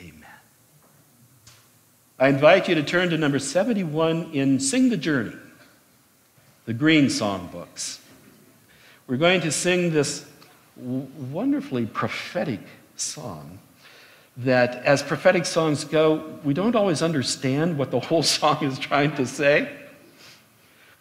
Amen. 0.00 0.24
I 2.18 2.28
invite 2.28 2.68
you 2.68 2.74
to 2.74 2.82
turn 2.82 3.10
to 3.10 3.18
number 3.18 3.38
71 3.38 4.30
in 4.32 4.60
Sing 4.60 4.90
the 4.90 4.96
Journey, 4.96 5.36
the 6.66 6.74
Green 6.74 7.06
Songbooks. 7.06 8.00
We're 9.06 9.16
going 9.16 9.40
to 9.42 9.52
sing 9.52 9.92
this 9.92 10.26
wonderfully 10.76 11.86
prophetic 11.86 12.60
song 12.96 13.58
that, 14.38 14.76
as 14.84 15.02
prophetic 15.02 15.44
songs 15.44 15.84
go, 15.84 16.38
we 16.44 16.54
don't 16.54 16.74
always 16.74 17.02
understand 17.02 17.76
what 17.76 17.90
the 17.90 18.00
whole 18.00 18.22
song 18.38 18.62
is 18.64 18.78
trying 18.78 19.14
to 19.16 19.26
say. 19.26 19.70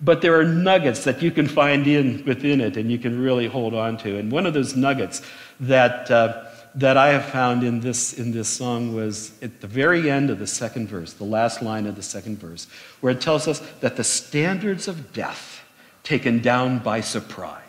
But 0.04 0.22
there 0.22 0.40
are 0.40 0.44
nuggets 0.44 1.04
that 1.04 1.22
you 1.22 1.30
can 1.30 1.48
find 1.48 1.86
in 1.86 2.26
within 2.26 2.60
it 2.60 2.76
and 2.76 2.92
you 2.92 2.98
can 2.98 3.22
really 3.22 3.48
hold 3.48 3.76
on 3.76 3.98
to. 3.98 4.18
And 4.18 4.32
one 4.32 4.48
of 4.48 4.54
those 4.54 4.76
nuggets 4.76 5.22
that, 5.60 6.10
uh, 6.10 6.46
that 6.74 6.98
I 6.98 7.10
have 7.10 7.26
found 7.26 7.64
in 7.64 7.82
this, 7.82 8.14
in 8.14 8.32
this 8.32 8.48
song 8.48 8.96
was 8.96 9.32
at 9.44 9.62
the 9.62 9.68
very 9.68 10.10
end 10.10 10.32
of 10.32 10.40
the 10.40 10.48
second 10.48 10.88
verse, 10.88 11.14
the 11.14 11.24
last 11.24 11.62
line 11.62 11.86
of 11.86 11.96
the 11.96 12.02
second 12.02 12.40
verse, 12.40 12.66
where 13.02 13.12
it 13.12 13.22
tells 13.22 13.48
us 13.48 13.60
that 13.82 13.96
the 13.96 14.04
standards 14.04 14.88
of 14.88 15.14
death 15.14 15.64
taken 16.04 16.42
down 16.42 16.80
by 16.80 17.02
surprise. 17.02 17.61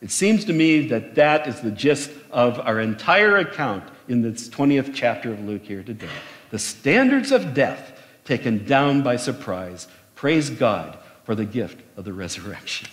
It 0.00 0.10
seems 0.10 0.44
to 0.46 0.52
me 0.52 0.88
that 0.88 1.14
that 1.14 1.46
is 1.46 1.60
the 1.60 1.70
gist 1.70 2.10
of 2.30 2.60
our 2.60 2.80
entire 2.80 3.38
account 3.38 3.84
in 4.08 4.22
this 4.22 4.48
20th 4.48 4.92
chapter 4.94 5.32
of 5.32 5.40
Luke 5.40 5.64
here 5.64 5.82
today. 5.82 6.08
The 6.50 6.58
standards 6.58 7.32
of 7.32 7.54
death 7.54 8.00
taken 8.24 8.64
down 8.64 9.02
by 9.02 9.16
surprise. 9.16 9.88
Praise 10.14 10.50
God 10.50 10.98
for 11.24 11.34
the 11.34 11.44
gift 11.44 11.80
of 11.96 12.04
the 12.04 12.12
resurrection. 12.12 12.88